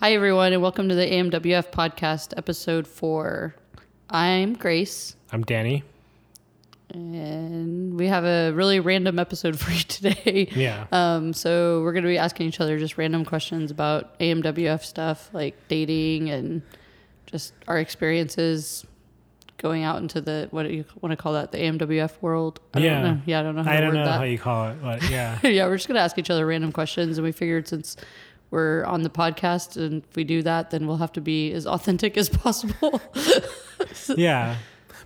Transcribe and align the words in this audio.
Hi, 0.00 0.14
everyone, 0.14 0.52
and 0.52 0.62
welcome 0.62 0.88
to 0.88 0.94
the 0.94 1.04
AMWF 1.06 1.70
podcast, 1.70 2.32
episode 2.36 2.86
four. 2.86 3.54
I'm 4.08 4.54
Grace, 4.54 5.14
I'm 5.30 5.42
Danny. 5.42 5.84
and 6.88 7.98
we 7.98 8.06
have 8.06 8.24
a 8.24 8.50
really 8.52 8.80
random 8.80 9.18
episode 9.18 9.58
for 9.60 9.70
you 9.70 9.80
today. 9.80 10.48
Yeah. 10.52 10.86
Um, 10.90 11.32
so 11.32 11.82
we're 11.82 11.92
going 11.92 12.04
to 12.04 12.08
be 12.08 12.18
asking 12.18 12.48
each 12.48 12.60
other 12.60 12.78
just 12.78 12.96
random 12.98 13.24
questions 13.24 13.70
about 13.70 14.18
AMWF 14.18 14.82
stuff, 14.84 15.28
like 15.32 15.68
dating 15.68 16.30
and 16.30 16.62
just 17.26 17.52
our 17.68 17.78
experiences 17.78 18.86
going 19.58 19.84
out 19.84 20.00
into 20.00 20.22
the 20.22 20.48
what 20.52 20.62
do 20.62 20.70
you 20.72 20.86
want 21.02 21.12
to 21.12 21.16
call 21.22 21.34
that? 21.34 21.52
The 21.52 21.58
AMWF 21.58 22.12
world. 22.22 22.58
I 22.72 22.78
Yeah. 22.80 22.94
Don't 23.02 23.02
know. 23.16 23.22
Yeah, 23.26 23.40
I 23.40 23.42
don't 23.42 23.54
know 23.56 23.62
how 23.62 23.70
I 23.70 23.80
don't 23.80 23.92
know 23.94 24.04
that. 24.06 24.16
how 24.18 24.24
you 24.24 24.38
call 24.38 24.70
it, 24.70 24.82
but 24.82 25.10
yeah. 25.10 25.38
yeah, 25.46 25.66
we're 25.66 25.76
just 25.76 25.86
gonna 25.86 26.00
ask 26.00 26.16
each 26.18 26.30
other 26.30 26.46
random 26.46 26.72
questions, 26.72 27.18
and 27.18 27.24
we 27.26 27.32
figured 27.32 27.68
since 27.68 27.96
we're 28.50 28.84
on 28.84 29.02
the 29.02 29.10
podcast 29.10 29.76
and 29.76 30.02
if 30.08 30.16
we 30.16 30.24
do 30.24 30.42
that, 30.42 30.70
then 30.70 30.86
we'll 30.86 30.96
have 30.96 31.12
to 31.12 31.20
be 31.20 31.52
as 31.52 31.66
authentic 31.66 32.16
as 32.16 32.28
possible. 32.28 33.00
yeah. 34.16 34.56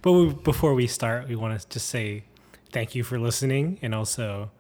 But 0.03 0.13
we, 0.13 0.33
before 0.33 0.75
we 0.75 0.87
start, 0.87 1.29
we 1.29 1.37
want 1.37 1.59
to 1.59 1.69
just 1.69 1.89
say 1.89 2.25
thank 2.73 2.95
you 2.95 3.05
for 3.05 3.19
listening 3.19 3.79
and 3.83 3.95
also 3.95 4.51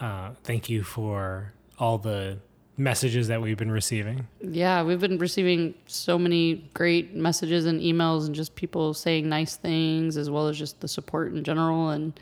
uh, 0.00 0.30
thank 0.44 0.68
you 0.68 0.82
for 0.82 1.52
all 1.78 1.98
the 1.98 2.38
messages 2.76 3.28
that 3.28 3.40
we've 3.40 3.56
been 3.56 3.70
receiving. 3.70 4.26
yeah, 4.40 4.82
we've 4.82 5.00
been 5.00 5.18
receiving 5.18 5.74
so 5.86 6.18
many 6.18 6.70
great 6.74 7.14
messages 7.14 7.66
and 7.66 7.80
emails, 7.80 8.26
and 8.26 8.34
just 8.34 8.54
people 8.54 8.94
saying 8.94 9.28
nice 9.28 9.56
things, 9.56 10.16
as 10.16 10.30
well 10.30 10.48
as 10.48 10.58
just 10.58 10.80
the 10.80 10.88
support 10.88 11.32
in 11.32 11.44
general. 11.44 11.90
And 11.90 12.18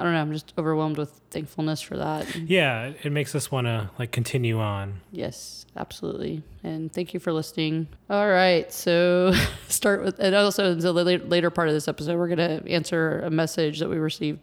I 0.00 0.02
don't 0.02 0.14
know, 0.14 0.20
I'm 0.22 0.32
just 0.32 0.54
overwhelmed 0.56 0.96
with 0.96 1.20
thankfulness 1.30 1.82
for 1.82 1.98
that. 1.98 2.34
Yeah, 2.34 2.92
it 3.02 3.12
makes 3.12 3.34
us 3.34 3.52
want 3.52 3.66
to 3.66 3.90
like 3.98 4.12
continue 4.12 4.58
on. 4.58 5.02
Yes, 5.12 5.66
absolutely. 5.76 6.42
And 6.64 6.90
thank 6.90 7.12
you 7.12 7.20
for 7.20 7.34
listening. 7.34 7.86
All 8.08 8.26
right. 8.26 8.72
So, 8.72 9.34
start 9.68 10.02
with, 10.02 10.18
and 10.18 10.34
also 10.34 10.72
in 10.72 10.78
the 10.78 10.92
later, 10.94 11.50
part 11.50 11.68
of 11.68 11.74
this 11.74 11.86
episode, 11.86 12.16
we're 12.18 12.34
going 12.34 12.62
to 12.62 12.66
answer 12.72 13.20
a 13.20 13.28
message 13.30 13.78
that 13.80 13.90
we 13.90 13.98
received 13.98 14.38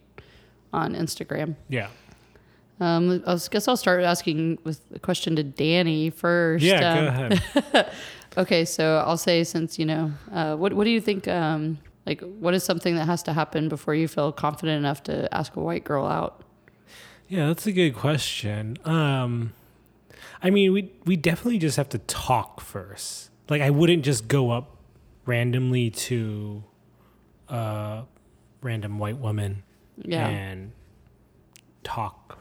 on 0.72 0.94
Instagram. 0.94 1.56
Yeah. 1.68 1.88
Um, 2.78 3.24
I 3.26 3.36
guess 3.50 3.66
I'll 3.66 3.76
start 3.76 4.04
asking 4.04 4.58
with 4.62 4.80
a 4.94 5.00
question 5.00 5.34
to 5.36 5.42
Danny 5.42 6.10
first. 6.10 6.62
Yeah, 6.62 6.92
Um, 6.92 7.04
go 7.04 7.08
ahead. 7.08 7.92
Okay. 8.36 8.64
So, 8.64 9.02
I'll 9.04 9.16
say, 9.16 9.42
since, 9.42 9.76
you 9.80 9.86
know, 9.86 10.12
uh, 10.32 10.54
what, 10.54 10.72
what 10.72 10.84
do 10.84 10.90
you 10.90 11.00
think? 11.00 11.26
Um, 11.26 11.78
like, 12.08 12.20
what 12.22 12.54
is 12.54 12.64
something 12.64 12.94
that 12.96 13.04
has 13.06 13.22
to 13.24 13.32
happen 13.32 13.68
before 13.68 13.94
you 13.94 14.08
feel 14.08 14.32
confident 14.32 14.78
enough 14.78 15.02
to 15.04 15.32
ask 15.34 15.54
a 15.56 15.60
white 15.60 15.84
girl 15.84 16.06
out? 16.06 16.42
Yeah, 17.28 17.46
that's 17.48 17.66
a 17.66 17.72
good 17.72 17.94
question. 17.94 18.78
Um, 18.84 19.52
I 20.42 20.50
mean, 20.50 20.72
we 20.72 20.92
we 21.04 21.16
definitely 21.16 21.58
just 21.58 21.76
have 21.76 21.88
to 21.90 21.98
talk 21.98 22.60
first. 22.60 23.30
Like, 23.50 23.60
I 23.62 23.70
wouldn't 23.70 24.04
just 24.04 24.28
go 24.28 24.50
up 24.50 24.76
randomly 25.26 25.90
to 25.90 26.64
a 27.48 28.04
random 28.62 28.98
white 28.98 29.18
woman 29.18 29.62
Yeah. 29.98 30.26
and 30.26 30.72
talk 31.84 32.38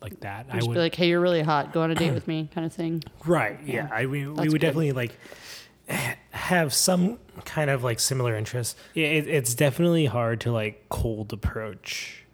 like 0.00 0.20
that. 0.20 0.46
I 0.50 0.56
would 0.62 0.74
be 0.74 0.78
like, 0.80 0.94
hey, 0.94 1.08
you're 1.08 1.20
really 1.20 1.42
hot. 1.42 1.72
Go 1.72 1.82
on 1.82 1.90
a 1.90 1.94
date 1.96 2.12
with 2.12 2.28
me, 2.28 2.48
kind 2.54 2.64
of 2.64 2.72
thing. 2.72 3.02
right. 3.24 3.58
Yeah, 3.64 3.88
I 3.92 4.06
we, 4.06 4.20
we 4.20 4.32
would 4.32 4.50
good. 4.52 4.60
definitely 4.60 4.92
like 4.92 5.12
have 6.30 6.72
some 6.72 7.18
kind 7.58 7.70
of 7.70 7.82
like 7.82 7.98
similar 8.00 8.36
interests. 8.36 8.76
It, 8.94 9.26
it's 9.28 9.54
definitely 9.54 10.06
hard 10.06 10.40
to 10.42 10.52
like 10.52 10.88
cold 10.88 11.32
approach. 11.32 12.24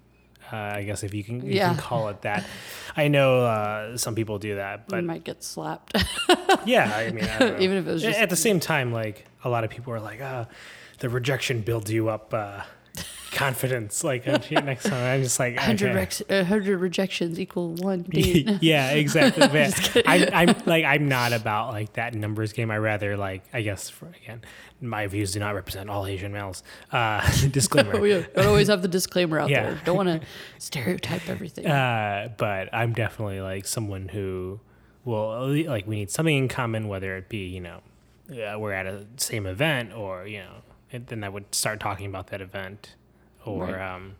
Uh, 0.52 0.56
I 0.56 0.82
guess 0.84 1.02
if 1.02 1.14
you 1.14 1.24
can, 1.24 1.40
you 1.46 1.54
Yeah. 1.54 1.68
can 1.68 1.78
call 1.78 2.08
it 2.08 2.20
that. 2.22 2.44
I 2.96 3.08
know 3.08 3.40
uh, 3.44 3.96
some 3.96 4.14
people 4.14 4.38
do 4.38 4.56
that, 4.56 4.80
you 4.80 4.84
but 4.88 5.04
might 5.04 5.24
get 5.24 5.42
slapped. 5.42 5.96
yeah, 6.66 6.92
I 6.94 7.10
mean, 7.10 7.24
I 7.24 7.38
don't 7.38 7.52
know. 7.58 7.64
Even 7.64 7.78
if 7.78 7.86
it 7.88 7.92
was 7.92 8.02
just 8.02 8.18
at 8.20 8.28
the 8.30 8.36
same 8.36 8.60
time, 8.60 8.92
like 8.92 9.24
a 9.42 9.48
lot 9.48 9.64
of 9.64 9.70
people 9.70 9.92
are 9.94 10.00
like, 10.00 10.20
uh, 10.20 10.44
the 10.98 11.08
rejection 11.08 11.62
builds 11.62 11.90
you 11.90 12.08
up 12.10 12.32
uh, 12.34 12.62
confidence. 13.34 14.02
Like 14.02 14.26
next 14.26 14.84
time, 14.84 15.04
I'm 15.14 15.22
just 15.22 15.38
like, 15.38 15.56
100, 15.56 15.86
okay. 15.90 15.94
rex- 15.94 16.20
uh, 16.22 16.36
100 16.36 16.78
rejections 16.78 17.38
equal 17.38 17.74
one 17.74 18.06
yeah, 18.12 18.92
exactly. 18.92 19.46
Man, 19.52 19.72
I'm, 20.06 20.54
like 20.66 20.84
I'm 20.84 21.08
not 21.08 21.32
about 21.32 21.72
like 21.72 21.94
that 21.94 22.14
numbers 22.14 22.52
game. 22.52 22.70
I 22.70 22.78
rather 22.78 23.16
like 23.16 23.42
I 23.52 23.62
guess 23.62 23.90
for, 23.90 24.06
again, 24.22 24.42
my 24.80 25.06
views 25.06 25.32
do 25.32 25.40
not 25.40 25.54
represent 25.54 25.90
all 25.90 26.06
Asian 26.06 26.32
males. 26.32 26.62
Uh, 26.90 27.20
disclaimer. 27.50 28.00
we 28.00 28.10
don't 28.10 28.46
always 28.46 28.68
have 28.68 28.82
the 28.82 28.88
disclaimer 28.88 29.38
out 29.38 29.50
Yeah. 29.50 29.64
there. 29.70 29.80
Don't 29.84 29.96
want 29.96 30.08
to 30.08 30.26
stereotype 30.58 31.28
everything. 31.28 31.66
Uh, 31.66 32.28
but 32.36 32.68
I'm 32.72 32.92
definitely 32.92 33.40
like 33.40 33.66
someone 33.66 34.08
who 34.08 34.60
will 35.04 35.54
like 35.66 35.86
we 35.86 35.96
need 35.96 36.10
something 36.10 36.36
in 36.36 36.48
common, 36.48 36.88
whether 36.88 37.16
it 37.16 37.28
be 37.28 37.46
you 37.46 37.60
know 37.60 37.80
uh, 38.30 38.58
we're 38.58 38.72
at 38.72 38.86
a 38.86 39.06
same 39.16 39.46
event 39.46 39.92
or 39.92 40.26
you 40.26 40.38
know, 40.38 40.62
and 40.92 41.06
then 41.08 41.24
I 41.24 41.28
would 41.28 41.54
start 41.54 41.80
talking 41.80 42.06
about 42.06 42.28
that 42.28 42.40
event, 42.40 42.94
or 43.44 43.64
Right. 43.66 43.94
um, 43.94 44.14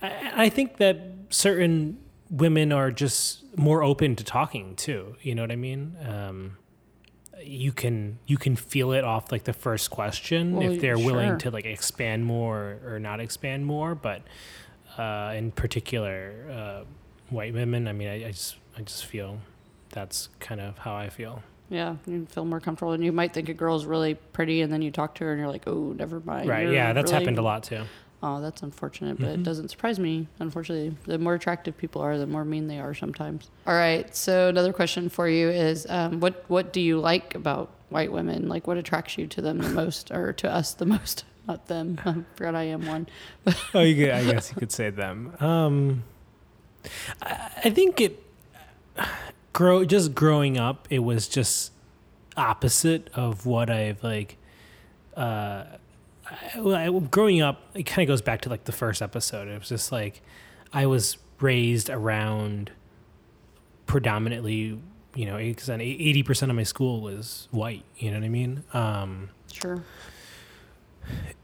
I, 0.00 0.44
I 0.44 0.48
think 0.48 0.76
that 0.78 1.00
certain 1.30 1.98
women 2.30 2.72
are 2.72 2.90
just 2.90 3.56
more 3.58 3.82
open 3.82 4.16
to 4.16 4.24
talking 4.24 4.74
too. 4.76 5.16
You 5.22 5.34
know 5.34 5.42
what 5.42 5.52
I 5.52 5.56
mean? 5.56 5.96
Um, 6.06 6.56
you 7.44 7.72
can 7.72 8.18
you 8.26 8.36
can 8.38 8.54
feel 8.54 8.92
it 8.92 9.02
off 9.04 9.32
like 9.32 9.44
the 9.44 9.52
first 9.52 9.90
question 9.90 10.54
Well, 10.56 10.70
if 10.70 10.80
they're 10.80 10.96
willing 10.98 11.38
to 11.38 11.50
like 11.50 11.64
expand 11.64 12.24
more 12.24 12.78
or 12.86 13.00
not 13.00 13.18
expand 13.18 13.66
more 13.66 13.96
but 13.96 14.22
uh, 14.96 15.32
in 15.36 15.50
particular 15.50 16.34
uh, 16.48 16.84
white 17.30 17.52
women 17.52 17.88
i 17.88 17.92
mean 17.92 18.06
I, 18.06 18.26
I 18.28 18.30
just 18.30 18.56
i 18.78 18.82
just 18.82 19.06
feel 19.06 19.38
that's 19.90 20.28
kind 20.38 20.60
of 20.60 20.78
how 20.78 20.94
i 20.94 21.08
feel 21.08 21.42
yeah, 21.68 21.96
you 22.06 22.26
feel 22.26 22.44
more 22.44 22.60
comfortable. 22.60 22.92
And 22.92 23.02
you 23.02 23.12
might 23.12 23.32
think 23.32 23.48
a 23.48 23.54
girl's 23.54 23.86
really 23.86 24.12
pretty, 24.14 24.60
and 24.60 24.70
then 24.70 24.82
you 24.82 24.90
talk 24.90 25.14
to 25.14 25.24
her 25.24 25.30
and 25.32 25.40
you're 25.40 25.48
like, 25.48 25.62
oh, 25.66 25.94
never 25.96 26.20
mind. 26.20 26.46
right 26.46 26.64
You're 26.64 26.74
yeah 26.74 26.92
that's 26.92 27.10
really- 27.10 27.24
happened 27.24 27.38
a 27.38 27.42
lot 27.42 27.62
too 27.62 27.84
Oh, 28.24 28.40
that's 28.40 28.62
unfortunate, 28.62 29.18
but 29.18 29.28
Mhm. 29.30 29.34
it 29.34 29.42
doesn't 29.42 29.68
surprise 29.70 29.98
me. 29.98 30.28
Unfortunately, 30.38 30.94
the 31.06 31.18
more 31.18 31.34
attractive 31.34 31.76
people 31.76 32.00
are, 32.02 32.16
the 32.18 32.26
more 32.26 32.44
mean 32.44 32.68
they 32.68 32.78
are 32.78 32.94
sometimes. 32.94 33.50
All 33.66 33.74
right. 33.74 34.14
So 34.14 34.48
another 34.48 34.72
question 34.72 35.08
for 35.08 35.28
you 35.28 35.48
is, 35.48 35.86
um, 35.90 36.20
what 36.20 36.44
what 36.48 36.72
do 36.72 36.80
you 36.80 37.00
like 37.00 37.34
about 37.34 37.70
white 37.88 38.12
women? 38.12 38.48
Like, 38.48 38.66
what 38.68 38.76
attracts 38.76 39.18
you 39.18 39.26
to 39.26 39.40
them 39.42 39.58
the 39.58 39.68
most, 39.70 40.10
or 40.12 40.32
to 40.34 40.48
us 40.50 40.72
the 40.72 40.86
most? 40.86 41.24
Not 41.48 41.66
them. 41.66 41.98
I 42.06 42.14
forgot 42.36 42.54
I 42.54 42.62
am 42.64 42.86
one. 42.86 43.08
oh 43.74 43.80
you 43.80 43.96
could, 43.96 44.10
i 44.14 44.24
guess 44.24 44.50
you 44.50 44.56
could 44.56 44.70
say 44.70 44.88
them 44.90 45.34
um 45.40 46.04
i, 47.20 47.50
I 47.64 47.70
think 47.70 48.00
it 48.00 48.22
grow 49.52 49.84
just 49.84 50.14
growing 50.14 50.56
up 50.58 50.86
it 50.90 51.00
was 51.00 51.26
just 51.26 51.72
opposite 52.36 53.10
of 53.14 53.44
what 53.46 53.68
i've 53.68 54.02
like 54.04 54.36
uh 55.16 55.64
I, 56.30 56.60
well, 56.60 56.74
I, 56.74 57.00
growing 57.08 57.40
up 57.42 57.62
it 57.74 57.82
kind 57.84 58.02
of 58.08 58.12
goes 58.12 58.22
back 58.22 58.42
to 58.42 58.48
like 58.48 58.64
the 58.64 58.72
first 58.72 59.02
episode 59.02 59.48
it 59.48 59.58
was 59.58 59.68
just 59.68 59.90
like 59.92 60.22
i 60.72 60.86
was 60.86 61.18
raised 61.40 61.90
around 61.90 62.70
predominantly 63.86 64.78
you 65.14 65.26
know 65.26 65.36
because 65.36 65.68
80% 65.68 66.48
of 66.50 66.54
my 66.56 66.62
school 66.62 67.00
was 67.00 67.48
white 67.50 67.84
you 67.98 68.10
know 68.10 68.18
what 68.18 68.24
i 68.24 68.28
mean 68.28 68.64
um 68.72 69.30
Sure. 69.52 69.82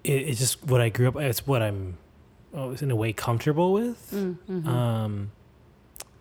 it, 0.04 0.12
it's 0.12 0.38
just 0.38 0.64
what 0.64 0.80
i 0.80 0.88
grew 0.88 1.08
up 1.08 1.16
it's 1.16 1.46
what 1.46 1.60
i'm 1.62 1.98
oh, 2.54 2.70
in 2.70 2.90
a 2.90 2.96
way 2.96 3.12
comfortable 3.12 3.72
with 3.72 4.10
Mm-hmm. 4.12 4.68
um 4.68 5.32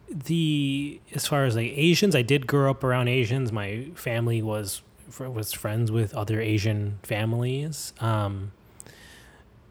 the 0.09 0.99
as 1.13 1.27
far 1.27 1.45
as 1.45 1.55
like 1.55 1.71
asians 1.75 2.15
i 2.15 2.21
did 2.21 2.47
grow 2.47 2.71
up 2.71 2.83
around 2.83 3.07
asians 3.09 3.51
my 3.51 3.87
family 3.93 4.41
was 4.41 4.81
was 5.19 5.53
friends 5.53 5.91
with 5.91 6.13
other 6.13 6.41
asian 6.41 6.99
families 7.03 7.93
um 7.99 8.51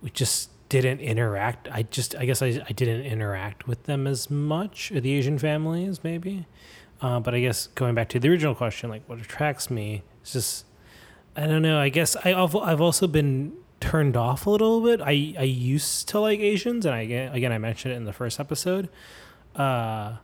we 0.03 0.11
just 0.11 0.51
didn't 0.69 1.01
interact 1.01 1.69
i 1.71 1.83
just 1.83 2.17
i 2.17 2.25
guess 2.25 2.43
i, 2.43 2.47
I 2.69 2.73
didn't 2.73 3.05
interact 3.05 3.67
with 3.67 3.85
them 3.85 4.07
as 4.07 4.31
much 4.31 4.91
the 4.91 5.13
asian 5.13 5.39
families 5.39 6.03
maybe. 6.03 6.47
Uh, 7.01 7.21
but 7.21 7.35
i 7.35 7.41
guess 7.41 7.67
going 7.69 7.95
back 7.95 8.09
to 8.09 8.19
the 8.19 8.29
original 8.29 8.55
question 8.55 8.89
like 8.89 9.03
what 9.07 9.21
attracts 9.21 9.71
me 9.71 10.03
is 10.25 10.33
just 10.33 10.65
i 11.37 11.47
don't 11.47 11.63
know 11.63 11.79
i 11.79 11.91
guess 11.91 12.17
I, 12.25 12.33
i've, 12.33 12.57
I've 12.57 12.81
also 12.81 13.07
been 13.07 13.53
turned 13.81 14.17
off 14.17 14.47
a 14.47 14.51
little 14.51 14.81
bit. 14.81 15.01
I 15.01 15.35
i 15.39 15.43
used 15.43 16.09
to 16.09 16.21
like 16.21 16.41
asians 16.41 16.87
and 16.87 16.95
i 16.95 17.03
again 17.03 17.53
i 17.53 17.59
mentioned 17.59 17.95
it 17.95 17.97
in 17.97 18.05
the 18.05 18.13
first 18.13 18.41
episode. 18.41 18.89
Uh 19.55 20.17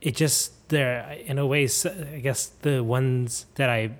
it 0.00 0.14
just 0.14 0.68
there 0.68 1.16
in 1.24 1.38
a 1.38 1.46
way 1.46 1.68
I 1.84 2.18
guess 2.20 2.46
the 2.46 2.82
ones 2.82 3.46
that 3.54 3.70
i 3.70 3.92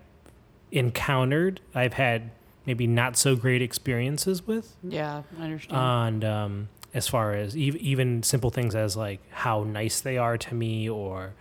encountered 0.77 1.61
i've 1.75 1.95
had 1.95 2.31
maybe 2.67 2.87
not 2.87 3.17
so 3.17 3.35
great 3.37 3.63
experiences 3.63 4.47
with 4.47 4.75
Yeah, 4.83 5.23
I 5.39 5.45
understand. 5.45 5.77
and 5.81 6.25
um 6.25 6.69
as 6.95 7.07
far 7.09 7.35
as 7.35 7.55
ev- 7.55 7.77
even 7.77 8.23
simple 8.23 8.51
things 8.51 8.75
as 8.75 8.97
like 8.97 9.21
how 9.31 9.65
nice 9.65 10.01
they 10.01 10.17
are 10.19 10.39
to 10.39 10.55
me 10.55 10.89
or 10.89 11.35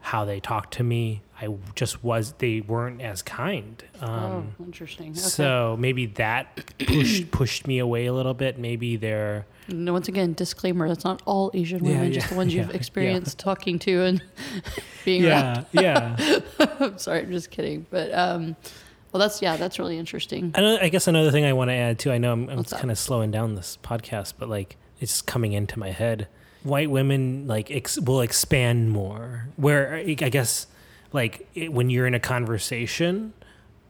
how 0.00 0.24
they 0.24 0.40
talk 0.40 0.70
to 0.72 0.82
me. 0.82 1.20
I 1.40 1.54
just 1.74 2.02
was 2.02 2.32
they 2.38 2.62
weren't 2.62 3.02
as 3.02 3.20
kind. 3.22 3.82
Um, 4.00 4.54
oh, 4.58 4.64
interesting. 4.64 5.10
Okay. 5.10 5.18
So 5.18 5.76
maybe 5.78 6.06
that 6.06 6.78
pushed 6.78 7.30
pushed 7.30 7.66
me 7.66 7.78
away 7.78 8.06
a 8.06 8.12
little 8.12 8.32
bit. 8.34 8.58
Maybe 8.58 8.96
they're 8.96 9.46
No, 9.68 9.92
once 9.92 10.08
again, 10.08 10.32
disclaimer: 10.32 10.88
that's 10.88 11.04
not 11.04 11.20
all 11.26 11.50
Asian 11.52 11.84
women, 11.84 12.06
yeah, 12.06 12.10
just 12.20 12.30
the 12.30 12.36
ones 12.36 12.54
you've 12.54 12.66
yeah, 12.66 12.72
yeah. 12.72 12.76
experienced 12.76 13.38
talking 13.38 13.78
to 13.80 14.02
and 14.04 14.22
being 15.04 15.26
around. 15.26 15.66
yeah 15.72 16.16
yeah. 16.18 16.38
I'm 16.80 16.98
sorry, 16.98 17.20
I'm 17.20 17.30
just 17.30 17.50
kidding. 17.50 17.86
But 17.90 18.14
um, 18.14 18.56
well, 19.12 19.20
that's 19.20 19.42
yeah, 19.42 19.56
that's 19.56 19.78
really 19.78 19.98
interesting. 19.98 20.52
I, 20.54 20.78
I 20.78 20.88
guess 20.88 21.06
another 21.06 21.30
thing 21.30 21.44
I 21.44 21.52
want 21.52 21.68
to 21.68 21.74
add 21.74 21.98
too. 21.98 22.12
I 22.12 22.18
know 22.18 22.32
I'm, 22.32 22.48
I'm 22.48 22.64
kind 22.64 22.90
of 22.90 22.98
slowing 22.98 23.30
down 23.30 23.56
this 23.56 23.78
podcast, 23.82 24.34
but 24.38 24.48
like 24.48 24.76
it's 25.00 25.20
coming 25.20 25.52
into 25.52 25.78
my 25.78 25.90
head. 25.90 26.28
White 26.62 26.90
women 26.90 27.46
like 27.46 27.70
ex- 27.70 28.00
will 28.00 28.22
expand 28.22 28.90
more. 28.90 29.48
Where 29.56 29.96
I 29.96 30.14
guess 30.14 30.66
like 31.16 31.48
it, 31.54 31.72
when 31.72 31.90
you're 31.90 32.06
in 32.06 32.14
a 32.14 32.20
conversation, 32.20 33.32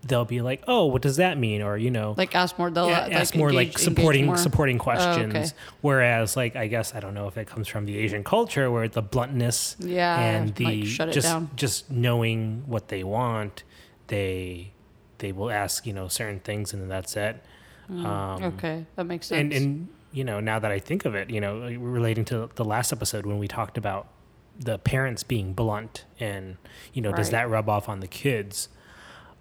they'll 0.07 0.25
be 0.25 0.41
like, 0.41 0.63
"Oh, 0.67 0.87
what 0.87 1.03
does 1.03 1.17
that 1.17 1.37
mean?" 1.37 1.61
Or 1.63 1.77
you 1.77 1.91
know, 1.91 2.15
Like 2.17 2.35
ask 2.35 2.59
more. 2.59 2.71
They'll 2.71 2.89
yeah, 2.89 3.03
like, 3.05 3.13
ask 3.13 3.37
more 3.37 3.53
like 3.53 3.77
supporting 3.79 4.27
more. 4.27 4.37
supporting 4.39 4.79
questions. 4.79 5.35
okay. 5.35 5.47
Whereas 5.83 6.37
like 6.37 6.57
I 6.57 6.67
guess 6.69 6.95
I 6.95 7.01
don't 7.01 7.13
know 7.15 7.29
if 7.29 7.37
it 7.37 7.47
comes 7.47 7.69
from 7.69 7.85
the 7.87 7.99
Asian 7.99 8.25
culture 8.25 8.71
where 8.71 8.89
the 8.89 9.03
bluntness 9.03 9.77
Yeah, 9.79 10.19
and 10.19 10.55
the 10.55 10.65
like 10.65 11.13
just 11.13 11.27
down. 11.29 11.51
just 11.57 11.91
knowing 11.91 12.63
what 12.67 12.89
they 12.89 13.03
want, 13.05 13.63
they 14.07 14.73
they 15.19 15.33
will 15.33 15.51
ask 15.51 15.87
you 15.87 15.93
know 15.93 16.09
certain 16.09 16.41
things 16.41 16.73
and 16.73 16.81
then 16.83 16.89
that's 16.89 17.17
it. 17.17 17.43
Um, 17.89 18.05
Mm, 18.07 18.43
okay, 18.55 18.87
that 18.97 19.05
makes 19.05 19.27
sense. 19.29 19.41
And 19.41 19.53
and 19.53 19.89
you 20.13 20.25
know 20.25 20.41
now 20.41 20.59
that 20.59 20.71
I 20.73 20.79
think 20.79 21.05
of 21.05 21.15
it, 21.15 21.31
you 21.31 21.41
know 21.41 21.61
relating 21.79 22.25
to 22.27 22.49
the 22.55 22.65
last 22.65 22.93
episode 22.93 23.27
when 23.27 23.39
we 23.39 23.49
talked 23.49 23.79
about 23.79 24.09
the 24.59 24.79
parents 24.79 25.23
being 25.23 25.53
blunt 25.53 26.05
and 26.19 26.57
you 26.95 27.03
know 27.03 27.13
does 27.13 27.31
that 27.31 27.49
rub 27.51 27.69
off 27.69 27.89
on 27.89 28.01
the 28.01 28.07
kids? 28.09 28.69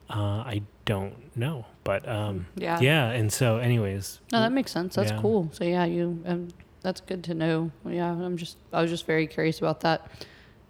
Uh, 0.09 0.43
I 0.45 0.61
don't 0.85 1.35
know, 1.35 1.65
but 1.83 2.07
um, 2.07 2.45
yeah, 2.55 2.79
yeah. 2.79 3.09
And 3.09 3.33
so, 3.33 3.57
anyways, 3.57 4.19
No, 4.31 4.39
that 4.41 4.51
makes 4.51 4.71
sense. 4.71 4.95
That's 4.95 5.11
Yeah. 5.11 5.19
cool. 5.19 5.49
So 5.51 5.63
yeah, 5.63 5.85
you 5.85 6.21
um, 6.27 6.49
that's 6.81 7.01
good 7.01 7.23
to 7.23 7.33
know. 7.33 7.71
Yeah, 7.87 8.11
I'm 8.11 8.37
just 8.37 8.57
I 8.71 8.81
was 8.81 8.91
just 8.91 9.05
very 9.07 9.25
curious 9.25 9.57
about 9.59 9.79
that. 9.81 10.11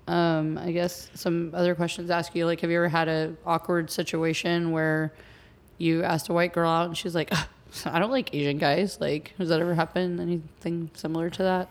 Um, 0.07 0.57
I 0.57 0.71
guess 0.71 1.09
some 1.15 1.51
other 1.53 1.73
questions 1.75 2.09
ask 2.11 2.33
you 2.35 2.45
like 2.45 2.61
have 2.61 2.69
you 2.69 2.77
ever 2.77 2.87
had 2.89 3.07
a 3.09 3.35
awkward 3.45 3.89
situation 3.89 4.71
where 4.71 5.11
you 5.79 6.03
asked 6.03 6.29
a 6.29 6.33
white 6.33 6.53
girl 6.53 6.69
out 6.69 6.85
and 6.85 6.95
she's 6.97 7.15
like, 7.15 7.29
"Ugh, 7.33 7.47
I 7.85 7.99
don't 7.99 8.11
like 8.11 8.33
Asian 8.33 8.57
guys. 8.57 9.01
Like, 9.01 9.33
has 9.37 9.49
that 9.49 9.59
ever 9.59 9.73
happened? 9.75 10.21
Anything 10.21 10.91
similar 10.93 11.29
to 11.31 11.43
that? 11.43 11.69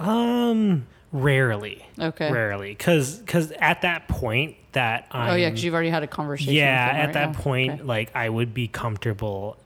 um, 0.00 0.86
rarely, 1.12 1.84
Okay. 1.98 2.30
rarely, 2.32 2.70
because 2.70 3.18
because 3.18 3.52
at 3.52 3.82
that 3.82 4.08
point 4.08 4.56
that 4.72 5.06
I'm, 5.12 5.30
oh 5.30 5.34
yeah, 5.34 5.48
because 5.50 5.62
you've 5.62 5.74
already 5.74 5.90
had 5.90 6.02
a 6.02 6.06
conversation. 6.06 6.54
yeah, 6.54 6.86
them, 6.88 6.96
at 6.96 7.04
right? 7.06 7.12
that 7.14 7.32
point, 7.34 7.72
Okay. 7.74 7.82
like 7.82 8.16
I 8.16 8.28
would 8.28 8.54
be 8.54 8.68
comfortable 8.68 9.56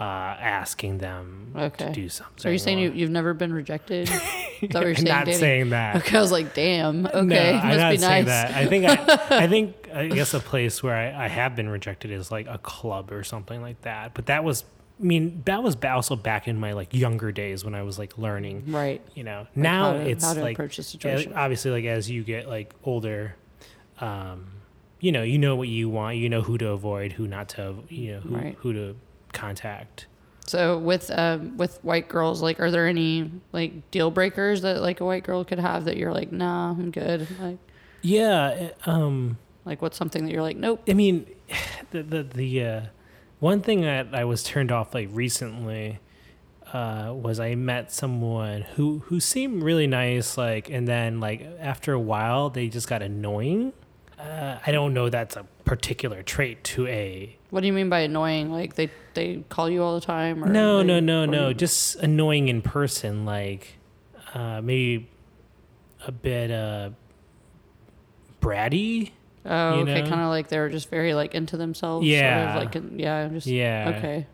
uh, 0.00 0.04
asking 0.04 0.98
them 0.98 1.52
Okay. 1.56 1.86
to 1.86 1.92
do 1.92 2.08
something. 2.08 2.34
So 2.38 2.48
are 2.48 2.52
you 2.52 2.58
saying 2.58 2.78
you, 2.78 2.92
you've 2.92 3.10
never 3.10 3.34
been 3.34 3.52
rejected? 3.52 4.08
Is 4.08 4.10
that 4.10 4.60
what 4.60 4.72
you're 4.82 4.88
I'm 4.90 4.94
saying, 4.94 5.04
not 5.08 5.24
Danny? 5.26 5.36
saying 5.38 5.70
that. 5.70 5.96
Okay, 5.96 6.16
I 6.16 6.20
was 6.20 6.30
like, 6.32 6.54
damn. 6.54 7.04
Okay, 7.06 7.24
No, 7.24 7.58
I'm 7.58 7.76
not 7.76 7.90
be 7.90 7.98
saying 7.98 8.26
that. 8.26 8.52
I 8.54 8.66
think 8.66 8.84
I, 8.86 9.44
I 9.44 9.46
think 9.48 9.88
I 9.92 10.06
guess 10.06 10.34
a 10.34 10.40
place 10.40 10.82
where 10.84 10.94
I, 10.94 11.24
I 11.24 11.28
have 11.28 11.56
been 11.56 11.68
rejected 11.68 12.12
is 12.12 12.30
like 12.30 12.46
a 12.48 12.58
club 12.58 13.10
or 13.10 13.24
something 13.24 13.60
like 13.60 13.82
that. 13.82 14.14
But 14.14 14.26
that 14.26 14.44
was, 14.44 14.62
I 15.00 15.04
mean, 15.04 15.42
that 15.46 15.62
was 15.62 15.76
also 15.84 16.16
back 16.16 16.48
in 16.48 16.58
my 16.58 16.72
like 16.72 16.92
younger 16.92 17.30
days 17.32 17.64
when 17.64 17.74
I 17.74 17.82
was 17.82 17.98
like 17.98 18.18
learning. 18.18 18.64
Right. 18.68 19.00
You 19.14 19.24
know, 19.24 19.40
Like, 19.40 19.56
now 19.56 19.92
to- 19.92 20.08
it's 20.10 20.36
like 20.36 20.56
approach 20.56 20.76
the 20.76 20.82
yeah, 20.82 20.86
situation. 20.88 21.32
obviously 21.34 21.70
like 21.70 21.84
as 21.84 22.10
you 22.10 22.24
get 22.24 22.48
like 22.48 22.74
older, 22.84 23.36
um, 24.00 24.48
you 25.00 25.12
know, 25.12 25.22
you 25.22 25.38
know 25.38 25.54
what 25.56 25.68
you 25.68 25.88
want. 25.88 26.16
You 26.16 26.28
know 26.28 26.40
who 26.42 26.58
to 26.58 26.70
avoid, 26.70 27.12
who 27.12 27.28
not 27.28 27.48
to, 27.50 27.76
you 27.88 28.12
know, 28.14 28.20
who, 28.20 28.34
Right. 28.36 28.56
who 28.60 28.72
to 28.72 28.96
contact. 29.32 30.06
So 30.46 30.78
with 30.78 31.10
um 31.10 31.56
with 31.56 31.78
white 31.84 32.08
girls, 32.08 32.40
like, 32.42 32.58
are 32.58 32.70
there 32.70 32.86
any 32.88 33.30
like 33.52 33.90
deal 33.90 34.10
breakers 34.10 34.62
that 34.62 34.80
like 34.80 35.00
a 35.00 35.04
white 35.04 35.22
girl 35.22 35.44
could 35.44 35.58
have 35.60 35.84
that 35.84 35.96
you're 35.96 36.12
like, 36.12 36.32
nah, 36.32 36.70
I'm 36.70 36.90
good. 36.90 37.28
Like, 37.40 37.58
Yeah. 38.02 38.70
Um. 38.86 39.38
like 39.64 39.82
what's 39.82 39.96
something 39.98 40.24
that 40.24 40.32
you're 40.32 40.42
like, 40.42 40.56
nope. 40.56 40.82
I 40.88 40.94
mean, 40.94 41.26
the 41.92 42.02
the 42.02 42.22
the 42.22 42.64
uh, 42.64 42.80
one 43.40 43.60
thing 43.60 43.82
that 43.82 44.14
I 44.14 44.24
was 44.24 44.42
turned 44.42 44.72
off 44.72 44.94
like 44.94 45.08
recently 45.12 46.00
uh, 46.72 47.12
was 47.14 47.40
I 47.40 47.54
met 47.54 47.92
someone 47.92 48.62
who 48.62 49.00
who 49.06 49.20
seemed 49.20 49.62
really 49.62 49.86
nice, 49.86 50.36
like, 50.36 50.68
and 50.70 50.86
then 50.86 51.20
like 51.20 51.46
after 51.60 51.92
a 51.92 52.00
while 52.00 52.50
they 52.50 52.68
just 52.68 52.88
got 52.88 53.02
annoying. 53.02 53.72
Uh, 54.18 54.58
I 54.66 54.72
don't 54.72 54.94
know 54.94 55.08
that's 55.08 55.36
a 55.36 55.44
particular 55.64 56.24
trait 56.24 56.64
to 56.64 56.88
a 56.88 57.36
What 57.50 57.60
do 57.60 57.68
you 57.68 57.72
mean 57.72 57.88
by 57.88 58.00
annoying? 58.00 58.50
Like 58.50 58.74
they 58.74 58.90
they 59.14 59.44
call 59.48 59.70
you 59.70 59.82
all 59.82 59.94
the 59.94 60.04
time? 60.04 60.42
Or 60.42 60.48
no 60.48 60.82
no 60.82 60.98
no 60.98 61.24
no 61.24 61.52
just 61.52 61.96
annoying 61.96 62.48
in 62.48 62.60
person 62.60 63.24
like 63.24 63.78
uh, 64.34 64.60
maybe 64.60 65.08
a 66.06 66.10
bit 66.10 66.50
uh, 66.50 66.90
bratty 68.40 69.12
Oh, 69.48 69.76
you 69.76 69.80
okay, 69.82 70.02
kind 70.02 70.20
of 70.20 70.28
like 70.28 70.48
they 70.48 70.58
were 70.58 70.68
just 70.68 70.90
very 70.90 71.14
like 71.14 71.34
into 71.34 71.56
themselves. 71.56 72.06
Yeah. 72.06 72.54
Sort 72.54 72.66
of 72.66 72.74
like 72.84 72.92
yeah, 73.00 73.28
just 73.28 73.46
yeah 73.46 73.94
okay. 73.96 74.26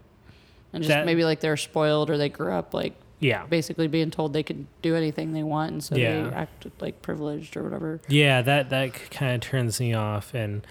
And 0.73 0.83
just 0.83 0.89
That- 0.89 1.07
maybe 1.07 1.25
like 1.25 1.41
they're 1.41 1.57
spoiled 1.57 2.11
or 2.11 2.19
they 2.19 2.29
grew 2.29 2.53
up 2.53 2.75
like 2.75 2.95
yeah 3.21 3.47
basically 3.47 3.87
being 3.87 4.11
told 4.11 4.33
they 4.33 4.43
could 4.43 4.67
do 4.83 4.97
anything 4.97 5.33
they 5.33 5.45
want, 5.45 5.73
and 5.73 5.85
so 5.85 5.95
Yeah. 5.97 6.25
they 6.25 6.35
act 6.35 6.67
like 6.81 7.01
privileged 7.01 7.57
or 7.57 7.63
whatever. 7.63 8.01
Yeah, 8.09 8.43
that 8.43 8.71
that 8.71 9.11
kind 9.11 9.35
of 9.37 9.41
turns 9.41 9.79
me 9.81 9.95
off, 9.95 10.35
and 10.35 10.67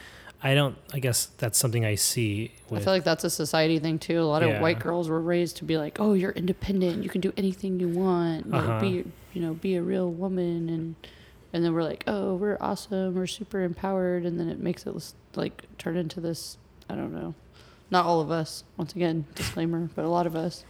I 0.45 0.53
don't. 0.55 0.75
I 0.93 0.99
guess 0.99 1.27
that's 1.37 1.57
something 1.57 1.85
I 1.85 1.95
see 1.95 2.51
I 2.69 2.79
feel 2.79 2.91
like 2.91 3.05
that's 3.05 3.23
a 3.23 3.29
society 3.29 3.79
thing 3.79 3.97
too. 3.97 4.19
A 4.19 4.23
lot 4.27 4.41
Yeah. 4.41 4.49
of 4.49 4.61
white 4.61 4.79
girls 4.79 5.07
were 5.07 5.21
raised 5.21 5.55
to 5.57 5.63
be 5.63 5.77
like, 5.77 6.01
"Oh, 6.01 6.13
you're 6.13 6.31
independent. 6.33 7.01
You 7.01 7.09
can 7.09 7.21
do 7.21 7.31
anything 7.37 7.79
you 7.79 7.87
want. 7.87 8.53
Uh-huh. 8.53 8.81
Be, 8.81 9.05
you 9.33 9.41
know, 9.41 9.53
be 9.53 9.75
a 9.75 9.81
real 9.81 10.09
woman." 10.11 10.67
And 10.67 10.95
and 11.53 11.63
then 11.63 11.73
we're 11.73 11.83
like, 11.83 12.03
"Oh, 12.07 12.35
we're 12.35 12.57
awesome. 12.59 13.13
We're 13.15 13.27
super 13.27 13.61
empowered." 13.61 14.25
And 14.25 14.39
then 14.39 14.49
it 14.49 14.59
makes 14.59 14.85
it 14.85 15.13
like 15.35 15.63
turn 15.77 15.95
into 15.95 16.19
this. 16.19 16.57
I 16.89 16.95
don't 16.95 17.13
know. 17.13 17.35
Not 17.91 18.05
all 18.05 18.19
of 18.21 18.31
us. 18.31 18.63
Once 18.75 18.93
again, 18.95 19.25
disclaimer, 19.35 19.89
but 19.95 20.03
a 20.03 20.09
lot 20.09 20.25
of 20.27 20.35
us. 20.35 20.65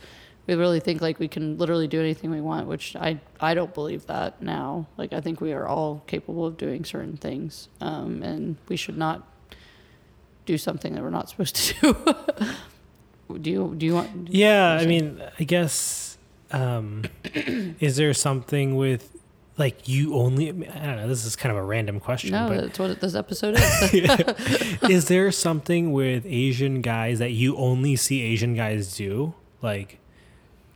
We 0.45 0.55
really 0.55 0.81
think 0.81 1.01
like 1.01 1.19
we 1.19 1.29
can 1.29 1.57
literally 1.57 1.87
do 1.87 2.01
anything 2.01 2.29
we 2.29 2.41
want, 2.41 2.67
which 2.67 2.97
I 2.97 3.21
I 3.39 3.53
don't 3.53 3.73
believe 3.73 4.05
that 4.07 4.41
now. 4.41 4.87
Like 4.97 5.13
I 5.13 5.21
think 5.21 5.39
we 5.39 5.53
are 5.53 5.65
all 5.65 6.03
capable 6.05 6.45
of 6.45 6.57
doing 6.57 6.83
certain 6.83 7.15
things, 7.15 7.69
um, 7.79 8.21
and 8.21 8.57
we 8.67 8.75
should 8.75 8.97
not 8.97 9.25
do 10.45 10.57
something 10.57 10.95
that 10.95 11.01
we're 11.01 11.09
not 11.09 11.29
supposed 11.29 11.55
to 11.55 11.73
do. 13.29 13.39
do 13.39 13.49
you 13.49 13.73
do 13.77 13.85
you 13.85 13.93
want? 13.93 14.29
yeah, 14.29 14.73
I 14.73 14.79
You're 14.81 14.89
mean, 14.89 15.23
I 15.39 15.43
guess. 15.45 16.17
Um, 16.51 17.05
is 17.33 17.95
there 17.95 18.13
something 18.13 18.75
with 18.75 19.12
like 19.57 19.87
you 19.87 20.15
only? 20.15 20.49
I 20.49 20.53
don't 20.85 20.95
know. 20.97 21.07
This 21.07 21.25
is 21.25 21.35
kind 21.35 21.51
of 21.51 21.57
a 21.57 21.63
random 21.63 21.99
question, 21.99 22.31
No, 22.31 22.47
but 22.47 22.61
that's 22.61 22.79
what 22.79 22.99
this 22.99 23.15
episode 23.15 23.55
is. 23.57 23.93
is 24.89 25.07
there 25.07 25.31
something 25.31 25.91
with 25.91 26.25
Asian 26.25 26.81
guys 26.81 27.19
that 27.19 27.31
you 27.31 27.55
only 27.57 27.95
see 27.95 28.21
Asian 28.21 28.55
guys 28.55 28.95
do? 28.95 29.33
Like, 29.61 29.99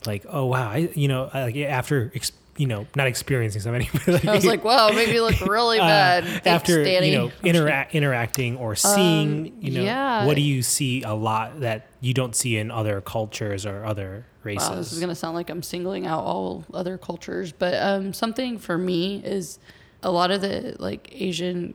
like 0.05 0.25
oh 0.29 0.45
wow, 0.45 0.69
I 0.69 0.89
you 0.93 1.07
know 1.07 1.29
like 1.33 1.55
after 1.57 2.11
ex, 2.13 2.31
you 2.55 2.67
know 2.67 2.85
not 2.95 3.07
experiencing 3.07 3.61
something. 3.61 3.87
But 4.05 4.25
I 4.25 4.35
was 4.35 4.45
like, 4.45 4.63
wow, 4.63 4.89
maybe 4.89 5.11
you 5.13 5.23
look 5.23 5.39
really 5.41 5.79
uh, 5.79 5.87
bad. 5.87 6.23
Thanks, 6.25 6.47
after 6.47 6.83
Danny. 6.83 7.11
you 7.11 7.17
know 7.17 7.31
interact 7.43 7.95
interacting 7.95 8.57
or 8.57 8.75
seeing 8.75 9.61
you 9.61 9.71
know 9.71 9.79
Um, 9.81 9.85
yeah. 9.85 10.25
what 10.25 10.35
do 10.35 10.41
you 10.41 10.61
see 10.61 11.03
a 11.03 11.13
lot 11.13 11.61
that 11.61 11.87
you 11.99 12.13
don't 12.13 12.35
see 12.35 12.57
in 12.57 12.69
other 12.71 13.01
cultures 13.01 13.65
or 13.65 13.85
other 13.85 14.25
races 14.47 14.69
Wow, 14.69 14.75
this 14.75 14.91
is 14.93 14.99
gonna 14.99 15.15
sound 15.23 15.35
like 15.35 15.49
I'm 15.49 15.63
singling 15.63 16.05
out 16.07 16.23
all 16.23 16.65
other 16.73 16.97
cultures, 16.97 17.51
but 17.51 17.73
um, 17.89 18.13
something 18.13 18.57
for 18.57 18.77
me 18.77 19.21
is 19.23 19.59
a 20.03 20.11
lot 20.11 20.31
of 20.31 20.41
the 20.41 20.75
like 20.79 21.09
Asian 21.11 21.73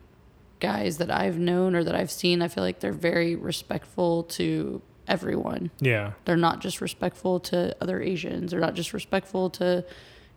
guys 0.61 0.99
that 0.99 1.11
I've 1.11 1.39
known 1.39 1.75
or 1.75 1.83
that 1.85 1.95
I've 1.95 2.11
seen. 2.11 2.41
I 2.43 2.49
feel 2.49 2.65
like 2.65 2.81
they're 2.81 2.93
very 3.11 3.35
respectful 3.35 4.23
to 4.39 4.81
everyone. 5.09 5.71
yeah 5.81 6.13
they're 6.25 6.37
not 6.37 6.61
just 6.61 6.81
respectful 6.81 7.41
to 7.41 7.77
other 7.81 8.01
Asians. 8.01 8.53
They're 8.53 8.61
not 8.69 8.75
just 8.75 8.93
respectful 8.93 9.51
to, 9.51 9.85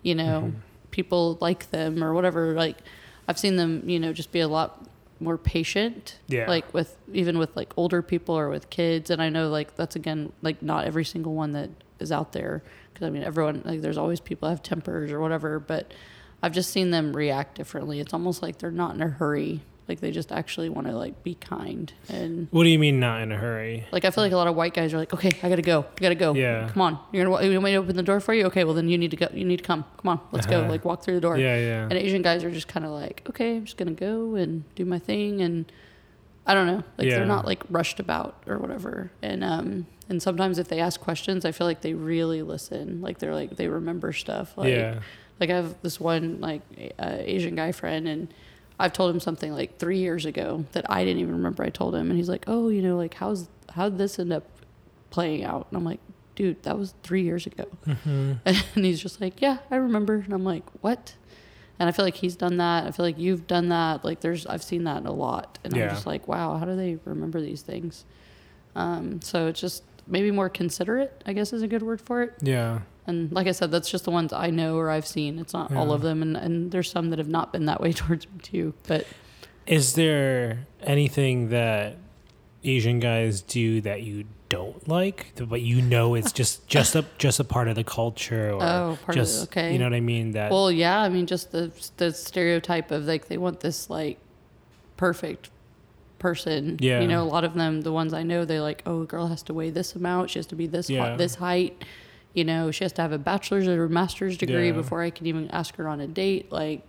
you 0.02 0.16
know, 0.16 0.42
Mm-hmm. 0.48 0.58
people 0.92 1.38
like 1.42 1.70
them 1.72 2.04
or 2.04 2.14
whatever. 2.14 2.54
Like, 2.54 2.78
I've 3.28 3.38
seen 3.38 3.56
them, 3.58 3.88
you 3.88 4.00
know, 4.00 4.12
just 4.14 4.32
be 4.32 4.40
a 4.40 4.48
lot 4.48 4.70
more 5.20 5.38
patient. 5.38 6.18
Yeah. 6.28 6.48
Like 6.48 6.74
with 6.74 6.98
even 7.14 7.38
with 7.38 7.56
like 7.56 7.74
older 7.78 8.02
people 8.02 8.36
or 8.36 8.50
with 8.50 8.70
kids. 8.72 9.10
And 9.12 9.22
I 9.22 9.30
know 9.30 9.50
like 9.50 9.76
that's 9.76 9.96
again 9.96 10.32
like 10.42 10.62
not 10.64 10.86
every 10.86 11.06
single 11.06 11.34
one 11.36 11.52
that 11.54 11.70
is 12.00 12.12
out 12.12 12.32
there 12.34 12.64
because 12.94 13.08
I 13.08 13.10
mean 13.10 13.24
everyone 13.24 13.62
like 13.66 13.82
there's 13.82 13.98
always 13.98 14.20
people 14.20 14.50
have 14.50 14.62
tempers 14.64 15.12
or 15.12 15.20
whatever. 15.20 15.60
But 15.60 15.94
I've 16.44 16.54
just 16.54 16.70
seen 16.72 16.92
them 16.92 17.16
react 17.16 17.56
differently. 17.56 18.00
It's 18.00 18.14
almost 18.14 18.42
like 18.42 18.58
they're 18.60 18.72
not 18.72 18.94
in 18.96 19.02
a 19.02 19.08
hurry 19.08 19.62
Like 19.88 20.00
they 20.02 20.12
just 20.12 20.32
actually 20.32 20.68
want 20.70 20.88
to 20.88 20.94
like 20.94 21.24
be 21.24 21.36
kind 21.36 21.92
and 22.10 22.48
What 22.52 22.64
do 22.64 22.70
you 22.70 22.78
mean 22.80 23.00
not 23.00 23.22
in 23.22 23.32
a 23.32 23.38
hurry? 23.38 23.86
like 23.92 24.04
I 24.06 24.12
feel 24.12 24.24
like 24.24 24.34
a 24.34 24.36
lot 24.38 24.48
of 24.48 24.56
white 24.56 24.74
guys 24.74 24.94
are 24.94 24.98
like, 24.98 25.14
okay, 25.14 25.32
I 25.44 25.50
gotta 25.50 25.62
go, 25.62 25.86
I 25.98 26.02
gotta 26.02 26.16
go. 26.16 26.34
Yeah. 26.34 26.70
Come 26.70 26.82
on, 26.82 27.00
you're 27.12 27.24
gonna 27.26 27.44
you 27.46 27.52
want 27.54 27.64
me 27.66 27.72
to 27.72 27.78
open 27.78 27.96
the 27.96 28.04
door 28.04 28.20
for 28.20 28.34
you? 28.34 28.46
Okay, 28.48 28.64
well 28.64 28.74
then 28.74 28.90
you 28.90 28.98
need 28.98 29.12
to 29.12 29.18
go. 29.18 29.28
You 29.34 29.46
need 29.46 29.58
to 29.58 29.64
come. 29.64 29.86
Come 30.02 30.10
on, 30.10 30.20
let's 30.32 30.46
go. 30.46 30.62
Uh-huh. 30.62 30.70
Like 30.70 30.84
walk 30.86 31.04
through 31.04 31.16
the 31.16 31.22
door. 31.22 31.38
Yeah, 31.38 31.58
yeah. 31.58 31.84
And 31.84 31.94
Asian 31.94 32.22
guys 32.22 32.44
are 32.44 32.52
just 32.52 32.68
kind 32.68 32.86
of 32.86 32.92
like, 32.92 33.22
okay, 33.30 33.58
I'm 33.58 33.66
just 33.66 33.78
gonna 33.78 33.92
go 33.92 34.36
and 34.36 34.64
do 34.76 34.86
my 34.86 35.00
thing, 35.00 35.42
and 35.42 35.72
I 36.48 36.54
don't 36.54 36.68
know, 36.68 36.84
like 36.98 37.08
Yeah. 37.08 37.16
they're 37.18 37.26
not 37.26 37.46
like 37.46 37.64
rushed 37.70 38.00
about 38.00 38.44
or 38.48 38.58
whatever. 38.60 39.12
And 39.24 39.44
um, 39.44 39.88
and 40.10 40.22
sometimes 40.22 40.60
if 40.60 40.68
they 40.68 40.80
ask 40.80 41.00
questions, 41.00 41.46
I 41.46 41.52
feel 41.52 41.66
like 41.66 41.82
they 41.82 41.94
really 41.94 42.42
listen. 42.42 43.02
Like 43.02 43.20
they're 43.20 43.34
like 43.34 43.56
they 43.56 43.68
remember 43.68 44.14
stuff. 44.14 44.58
Like, 44.58 44.70
yeah. 44.70 45.00
like 45.40 45.50
I 45.50 45.56
have 45.56 45.82
this 45.82 46.00
one 46.00 46.40
like 46.42 46.62
uh, 47.00 47.18
Asian 47.20 47.56
guy 47.56 47.72
friend, 47.72 48.08
and 48.08 48.34
I've 48.80 48.94
told 48.94 49.14
him 49.14 49.20
something 49.20 49.52
like 49.52 49.80
three 49.80 50.00
years 50.00 50.26
ago 50.26 50.66
that 50.74 50.90
I 50.90 51.04
didn't 51.04 51.22
even 51.22 51.34
remember 51.34 51.64
I 51.64 51.70
told 51.70 51.96
him, 51.96 52.10
and 52.10 52.18
he's 52.18 52.30
like, 52.30 52.46
"Oh, 52.48 52.70
you 52.70 52.82
know, 52.82 52.98
like 52.98 53.16
how's 53.16 53.48
how'd 53.74 53.98
this 53.98 54.20
end 54.20 54.32
up 54.32 54.44
playing 55.10 55.44
out?" 55.44 55.68
And 55.70 55.78
I'm 55.78 55.84
like, 55.86 56.00
"Dude, 56.36 56.62
that 56.64 56.78
was 56.78 56.94
three 57.02 57.24
years 57.24 57.48
ago," 57.48 57.66
mm-hmm. 57.88 58.34
and 58.46 58.86
he's 58.86 59.02
just 59.02 59.20
like, 59.20 59.42
"Yeah, 59.42 59.58
I 59.72 59.78
remember," 59.78 60.16
and 60.16 60.34
I'm 60.34 60.44
like, 60.44 60.64
"What?" 60.82 61.16
And 61.80 61.90
I 61.90 61.92
feel 61.92 62.06
like 62.06 62.16
he's 62.16 62.36
done 62.38 62.58
that. 62.58 62.86
I 62.86 62.92
feel 62.92 63.06
like 63.06 63.18
you've 63.18 63.48
done 63.48 63.70
that. 63.70 64.06
Like 64.06 64.22
there's 64.22 64.46
I've 64.46 64.64
seen 64.64 64.84
that 64.84 65.06
a 65.06 65.12
lot, 65.12 65.58
and 65.64 65.76
Yeah. 65.76 65.86
I'm 65.86 65.90
just 65.90 66.06
like, 66.06 66.28
"Wow, 66.28 66.58
how 66.58 66.66
do 66.66 66.76
they 66.76 67.00
remember 67.06 67.42
these 67.42 67.64
things?" 67.64 68.06
Um, 68.76 69.22
so 69.22 69.48
it's 69.48 69.60
just 69.60 69.84
maybe 70.08 70.32
more 70.32 70.50
considerate, 70.50 71.24
I 71.26 71.34
guess 71.34 71.54
is 71.54 71.62
a 71.62 71.68
good 71.68 71.84
word 71.84 72.02
for 72.02 72.22
it. 72.22 72.34
Yeah. 72.42 72.82
And 73.08 73.32
like 73.32 73.48
I 73.48 73.52
said, 73.52 73.72
that's 73.72 73.90
just 73.90 74.06
the 74.06 74.12
ones 74.12 74.34
I 74.34 74.50
know 74.50 74.78
or 74.78 74.90
I've 74.90 75.06
seen. 75.06 75.38
It's 75.38 75.54
not 75.54 75.72
all 75.76 75.92
of 75.92 76.02
them, 76.02 76.22
and, 76.22 76.36
and 76.36 76.72
there's 76.72 76.90
some 76.90 77.12
that 77.12 77.20
have 77.20 77.28
not 77.28 77.54
been 77.54 77.66
that 77.66 77.80
way 77.80 77.94
towards 77.94 78.26
me 78.28 78.40
too. 78.42 78.74
But 78.88 79.06
Is 79.68 79.94
there 79.94 80.66
anything 80.82 81.50
that 81.50 81.98
Asian 82.64 83.00
guys 83.00 83.42
do 83.42 83.82
that 83.82 84.02
you 84.02 84.26
don't 84.50 84.88
like, 84.88 85.34
but 85.48 85.62
you 85.62 85.82
know 85.82 86.16
it's 86.16 86.32
just 86.32 86.68
just 86.78 86.96
a 86.96 87.06
just 87.20 87.40
a 87.40 87.44
part 87.44 87.68
of 87.68 87.76
the 87.76 87.84
culture, 87.84 88.50
or 88.52 88.64
Oh, 88.64 88.98
part 89.04 89.10
of 89.10 89.10
it, 89.10 89.14
just 89.16 89.44
okay. 89.50 89.74
you 89.74 89.80
know 89.80 89.86
what 89.86 89.94
I 89.94 90.02
mean? 90.02 90.32
That 90.32 90.52
well, 90.52 90.72
yeah, 90.72 91.00
I 91.00 91.10
mean, 91.10 91.28
just 91.28 91.52
the 91.52 91.72
the 91.98 92.12
stereotype 92.12 92.90
of 92.90 93.06
like 93.06 93.28
they 93.28 93.38
want 93.38 93.60
this 93.60 93.88
like 93.90 94.18
perfect 94.98 95.50
person. 96.28 96.78
Yeah. 96.80 97.02
You 97.02 97.08
know, 97.08 97.22
a 97.22 97.30
lot 97.36 97.44
of 97.44 97.54
them, 97.54 97.82
the 97.82 97.92
ones 97.92 98.12
I 98.14 98.24
know, 98.24 98.46
they're 98.46 98.62
like, 98.72 98.82
oh, 98.86 99.02
a 99.04 99.06
girl 99.06 99.28
has 99.28 99.44
to 99.44 99.54
weigh 99.54 99.70
this 99.80 99.96
amount. 99.96 100.30
She 100.32 100.40
has 100.40 100.48
to 100.48 100.56
be 100.56 100.68
this 100.68 100.90
Yeah. 100.90 101.02
hot, 101.10 101.18
this 101.18 101.36
height. 101.36 101.84
You 102.34 102.44
know, 102.44 102.72
she 102.72 102.84
has 102.84 102.92
to 102.94 103.02
have 103.02 103.12
a 103.12 103.18
bachelor's 103.18 103.68
or 103.68 103.86
a 103.86 103.90
master's 103.90 104.38
degree 104.38 104.68
Yeah. 104.68 104.82
before 104.82 105.02
I 105.08 105.10
can 105.12 105.26
even 105.28 105.50
ask 105.52 105.76
her 105.78 105.88
on 105.88 106.02
a 106.02 106.08
date. 106.08 106.52
Like, 106.52 106.82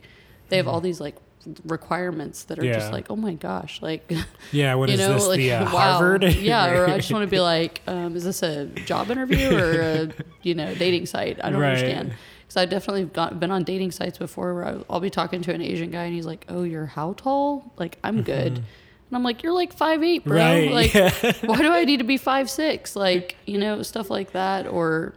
they 0.48 0.56
have 0.56 0.66
all 0.68 0.80
these 0.80 1.00
like 1.00 1.16
requirements 1.64 2.44
that 2.44 2.58
are 2.58 2.62
just 2.62 2.86
Mm-hmm. 2.86 2.92
Like, 2.94 3.10
oh 3.10 3.16
my 3.16 3.34
gosh, 3.34 3.80
like 3.82 4.10
yeah. 4.52 4.74
What 4.74 4.88
you 4.88 4.94
is 4.94 5.00
know, 5.00 5.14
this? 5.14 5.26
like 5.28 5.38
the 5.38 5.52
uh, 5.52 5.64
wow. 5.66 5.70
Harvard? 5.98 6.24
yeah, 6.50 6.70
or 6.72 6.88
I 6.88 6.96
just 6.96 7.12
want 7.12 7.22
to 7.24 7.30
be 7.30 7.40
like, 7.40 7.82
um, 7.86 8.16
is 8.16 8.24
this 8.24 8.42
a 8.42 8.66
job 8.90 9.10
interview 9.10 9.54
or 9.56 9.80
a 9.80 10.08
you 10.42 10.54
know 10.54 10.74
dating 10.74 11.06
site? 11.06 11.38
I 11.44 11.50
don't 11.50 11.60
Right. 11.60 11.70
understand. 11.76 12.12
Because 12.42 12.56
I've 12.62 12.70
definitely 12.70 13.04
got, 13.06 13.40
been 13.40 13.50
on 13.50 13.64
dating 13.64 13.90
sites 13.90 14.18
before 14.18 14.54
where 14.54 14.78
I'll 14.88 15.00
be 15.00 15.10
talking 15.10 15.42
to 15.42 15.52
an 15.52 15.60
Asian 15.60 15.90
guy 15.90 16.04
and 16.04 16.14
he's 16.14 16.26
like, 16.26 16.44
"Oh, 16.48 16.62
you're 16.62 16.86
how 16.86 17.12
tall? 17.14 17.72
Like 17.76 17.98
I'm 18.04 18.22
good," 18.22 18.62
and 19.08 19.16
I'm 19.16 19.22
like, 19.22 19.42
"You're 19.42 19.52
like 19.52 19.72
five 19.72 20.02
eight, 20.02 20.24
bro. 20.24 20.36
Right, 20.36 20.70
Like 20.70 20.94
yeah. 20.94 21.10
why 21.44 21.58
do 21.58 21.72
I 21.72 21.84
need 21.84 21.98
to 21.98 22.04
be 22.04 22.16
five 22.16 22.50
six? 22.50 22.96
Like 22.96 23.36
you 23.46 23.58
know 23.58 23.82
stuff 23.82 24.10
like 24.10 24.32
that, 24.32 24.66
or 24.66 25.14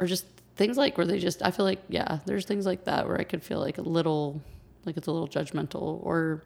or 0.00 0.06
just 0.06 0.24
things 0.56 0.76
like 0.76 0.96
where 0.96 1.06
they 1.06 1.18
just 1.18 1.42
I 1.42 1.50
feel 1.50 1.64
like 1.64 1.82
yeah, 1.88 2.20
there's 2.26 2.44
things 2.46 2.66
like 2.66 2.84
that 2.84 3.06
where 3.06 3.18
I 3.20 3.24
could 3.24 3.42
feel 3.42 3.60
like 3.60 3.78
a 3.78 3.82
little 3.82 4.40
like 4.84 4.96
it's 4.96 5.06
a 5.06 5.12
little 5.12 5.28
judgmental 5.28 6.04
or 6.04 6.42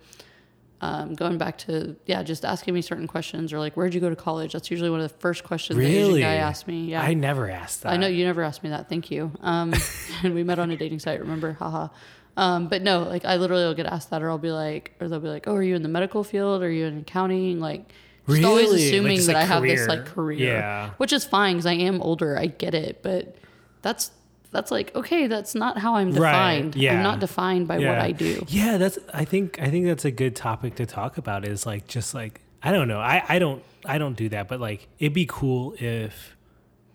um, 0.80 1.14
going 1.14 1.38
back 1.38 1.56
to 1.58 1.96
yeah, 2.06 2.22
just 2.22 2.44
asking 2.44 2.74
me 2.74 2.82
certain 2.82 3.06
questions 3.06 3.52
or 3.52 3.58
like 3.58 3.76
where'd 3.76 3.94
you 3.94 4.00
go 4.00 4.10
to 4.10 4.16
college? 4.16 4.52
That's 4.52 4.70
usually 4.70 4.90
one 4.90 5.00
of 5.00 5.10
the 5.10 5.18
first 5.18 5.44
questions 5.44 5.78
the 5.78 5.86
Asian 5.86 6.20
guy 6.20 6.34
asked 6.34 6.66
me. 6.66 6.86
Yeah, 6.86 7.02
I 7.02 7.14
never 7.14 7.50
asked 7.50 7.82
that. 7.82 7.92
I 7.92 7.96
know 7.96 8.06
you 8.06 8.24
never 8.24 8.42
asked 8.42 8.62
me 8.62 8.70
that. 8.70 8.88
Thank 8.88 9.10
you. 9.10 9.32
Um, 9.40 9.72
and 10.22 10.34
we 10.34 10.44
met 10.44 10.58
on 10.58 10.70
a 10.70 10.76
dating 10.76 10.98
site. 10.98 11.20
Remember? 11.20 11.54
Haha. 11.54 11.88
Um, 12.36 12.68
but 12.68 12.82
no, 12.82 13.02
like 13.04 13.24
I 13.24 13.36
literally 13.36 13.64
will 13.64 13.74
get 13.74 13.86
asked 13.86 14.10
that, 14.10 14.22
or 14.22 14.28
I'll 14.30 14.38
be 14.38 14.50
like, 14.52 14.92
or 15.00 15.08
they'll 15.08 15.20
be 15.20 15.28
like, 15.28 15.46
"Oh, 15.48 15.54
are 15.54 15.62
you 15.62 15.74
in 15.74 15.82
the 15.82 15.88
medical 15.88 16.22
field? 16.22 16.62
Are 16.62 16.70
you 16.70 16.84
in 16.86 16.98
accounting?" 16.98 17.60
Like, 17.60 17.88
just 18.28 18.44
always 18.44 18.66
Really? 18.66 18.76
Like, 18.76 18.86
assuming 18.92 19.16
just 19.16 19.26
that 19.28 19.34
like 19.34 19.42
I 19.44 19.46
have 19.46 19.62
this 19.62 19.88
like 19.88 20.04
career, 20.06 20.52
Yeah. 20.58 20.90
which 20.98 21.12
is 21.12 21.24
fine 21.24 21.54
because 21.56 21.66
I 21.66 21.72
am 21.74 22.02
older. 22.02 22.36
I 22.38 22.46
get 22.46 22.74
it, 22.74 23.02
but 23.02 23.36
that's 23.82 24.10
that's 24.50 24.70
like 24.70 24.94
okay, 24.94 25.26
that's 25.28 25.54
not 25.54 25.78
how 25.78 25.94
I'm 25.96 26.12
Right, 26.12 26.56
defined. 26.60 26.76
yeah. 26.76 26.92
I'm 26.94 27.02
not 27.02 27.20
defined 27.20 27.68
by 27.68 27.78
what 27.78 27.98
I 27.98 28.12
do. 28.12 28.44
Yeah, 28.48 28.76
that's. 28.76 28.98
I 29.14 29.24
think. 29.24 29.58
I 29.60 29.70
think 29.70 29.86
that's 29.86 30.04
a 30.04 30.10
good 30.10 30.36
topic 30.36 30.74
to 30.76 30.84
talk 30.86 31.16
about. 31.18 31.46
Is 31.46 31.64
like 31.64 31.86
just 31.88 32.14
like 32.14 32.42
I 32.62 32.70
don't 32.70 32.88
know. 32.88 33.00
I 33.00 33.22
I 33.28 33.38
don't 33.38 33.62
I 33.86 33.96
don't 33.96 34.14
do 34.16 34.28
that, 34.28 34.46
but 34.48 34.60
like 34.60 34.88
it'd 34.98 35.14
be 35.14 35.26
cool 35.26 35.74
if 35.78 36.35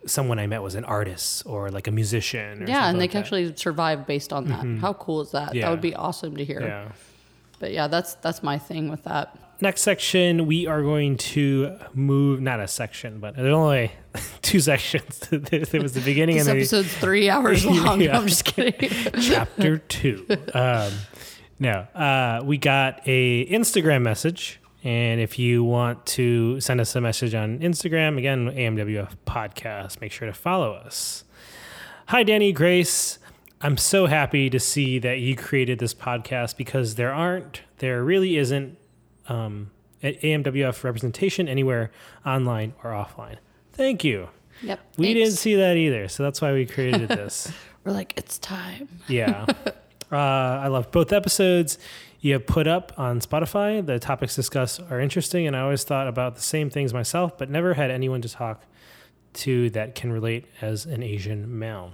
someone 0.06 0.40
I 0.40 0.48
met 0.48 0.62
was 0.62 0.76
an 0.76 0.86
artist 0.86 1.44
or 1.46 1.70
like 1.70 1.88
a 1.88 1.92
musician. 1.92 2.64
Or 2.64 2.68
Yeah, 2.68 2.88
and 2.90 2.98
they 2.98 3.04
like 3.04 3.12
can 3.12 3.20
that. 3.20 3.26
actually 3.26 3.56
survive 3.56 4.08
based 4.08 4.34
on 4.34 4.46
that. 4.48 4.80
How 4.82 4.94
cool 4.94 5.22
is 5.22 5.32
that? 5.32 5.54
Yeah. 5.56 5.66
That 5.66 5.72
would 5.72 5.82
be 5.82 5.96
awesome 5.96 6.36
to 6.38 6.46
hear. 6.46 6.62
Yeah. 6.62 6.92
But 7.60 7.72
yeah, 7.74 7.88
that's 7.88 8.16
that's 8.16 8.42
my 8.42 8.58
thing 8.58 8.90
with 8.90 9.04
that. 9.04 9.38
Next 9.64 9.82
section, 9.82 10.48
we 10.48 10.66
are 10.66 10.82
going 10.82 11.18
to 11.18 11.78
move. 11.94 12.42
Not 12.42 12.60
a 12.60 12.68
section, 12.68 13.20
but 13.20 13.36
there's 13.36 13.54
only 13.54 13.92
two 14.42 14.60
sections. 14.60 15.20
there 15.30 15.82
was 15.82 15.94
the 15.94 16.02
beginning 16.02 16.38
This 16.38 16.48
and 16.48 16.56
the 16.58 16.62
episode's 16.62 16.92
three 16.98 17.30
hours 17.36 17.64
long. 17.64 18.02
Yeah. 18.02 18.18
I'm 18.18 18.26
just 18.28 18.46
kidding. 18.46 18.90
chapter 19.22 19.78
two. 19.78 20.26
Um, 20.56 20.92
no, 21.60 21.72
uh, 21.94 22.42
we 22.44 22.58
got 22.58 23.02
a 23.06 23.46
Instagram 23.46 24.02
message, 24.02 24.60
and 24.84 25.22
if 25.22 25.38
you 25.38 25.64
want 25.64 26.06
to 26.08 26.60
send 26.60 26.82
us 26.82 26.96
a 26.96 27.02
message 27.02 27.36
on 27.36 27.60
Instagram, 27.60 28.18
again, 28.18 28.50
AMWF 28.50 29.16
Podcast, 29.28 30.02
make 30.02 30.12
sure 30.12 30.28
to 30.28 30.34
follow 30.34 30.74
us. 30.74 31.24
Hi, 32.08 32.24
Danny 32.24 32.52
Grace. 32.52 33.20
I'm 33.62 33.78
so 33.78 34.08
happy 34.08 34.50
to 34.50 34.60
see 34.60 34.98
that 35.00 35.20
you 35.20 35.36
created 35.36 35.78
this 35.78 35.94
podcast 35.94 36.58
because 36.58 36.96
there 36.96 37.14
aren't, 37.14 37.62
there 37.78 38.04
really 38.04 38.38
isn't 38.38 38.76
um, 39.28 39.70
AMWF 40.02 40.84
representation 40.84 41.48
anywhere 41.48 41.92
online 42.26 42.74
or 42.84 42.90
offline. 42.90 43.38
Thank 43.74 44.04
you. 44.04 44.30
Yep. 44.64 44.80
We 44.98 45.06
thanks. 45.06 45.20
didn't 45.20 45.38
see 45.38 45.56
that 45.56 45.78
either, 45.78 46.08
so 46.08 46.24
that's 46.24 46.42
why 46.42 46.54
we 46.54 46.66
created 46.66 47.08
this. 47.10 47.52
We're 47.84 47.92
like, 47.92 48.14
it's 48.18 48.40
time. 48.40 48.90
Yeah. 49.08 49.46
uh, 50.12 50.16
I 50.16 50.68
love 50.68 50.90
both 50.92 51.14
episodes 51.14 51.78
you 52.22 52.34
have 52.34 52.46
put 52.46 52.68
up 52.68 52.94
on 52.98 53.20
Spotify. 53.20 53.84
The 53.86 54.00
topics 54.00 54.36
discussed 54.36 54.80
are 54.90 55.00
interesting, 55.00 55.48
and 55.48 55.56
I 55.56 55.62
always 55.62 55.84
thought 55.84 56.08
about 56.08 56.36
the 56.36 56.42
same 56.42 56.70
things 56.70 56.94
myself, 56.94 57.38
but 57.38 57.50
never 57.50 57.74
had 57.74 57.90
anyone 57.90 58.22
to 58.22 58.30
talk 58.30 58.64
to 59.34 59.70
that 59.72 59.96
can 59.96 60.14
relate 60.14 60.46
as 60.62 60.86
an 60.86 61.02
Asian 61.02 61.58
male. 61.58 61.94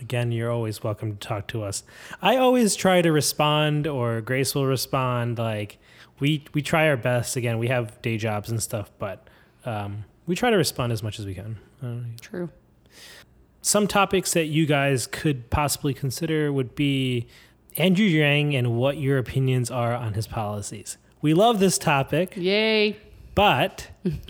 Again, 0.00 0.32
you're 0.32 0.50
always 0.50 0.82
welcome 0.82 1.16
to 1.16 1.18
talk 1.18 1.48
to 1.48 1.62
us. 1.62 1.82
I 2.22 2.36
always 2.36 2.76
try 2.76 3.02
to 3.02 3.12
respond, 3.12 3.86
or 3.86 4.20
Grace 4.20 4.54
will 4.54 4.66
respond. 4.66 5.38
Like 5.38 5.78
we 6.18 6.44
we 6.54 6.62
try 6.62 6.88
our 6.88 6.96
best. 6.96 7.36
Again, 7.36 7.58
we 7.58 7.68
have 7.68 8.00
day 8.00 8.16
jobs 8.16 8.48
and 8.48 8.62
stuff, 8.62 8.90
but 8.98 9.28
um, 9.66 10.04
we 10.26 10.34
try 10.36 10.50
to 10.50 10.56
respond 10.56 10.92
as 10.92 11.02
much 11.02 11.18
as 11.18 11.26
we 11.26 11.34
can. 11.34 11.58
Uh, 11.82 12.16
True. 12.20 12.48
some 13.60 13.86
topics 13.86 14.32
that 14.32 14.46
you 14.46 14.66
guys 14.66 15.06
could 15.06 15.50
possibly 15.50 15.92
consider 15.92 16.52
would 16.52 16.74
be 16.74 17.26
Andrew 17.76 18.06
Yang 18.06 18.56
and 18.56 18.76
what 18.76 18.96
your 18.98 19.18
opinions 19.18 19.70
are 19.70 19.94
on 19.94 20.14
his 20.14 20.26
policies. 20.26 20.98
We 21.20 21.34
love 21.34 21.60
this 21.60 21.78
topic, 21.78 22.34
Yay. 22.36 22.96
but 23.34 23.88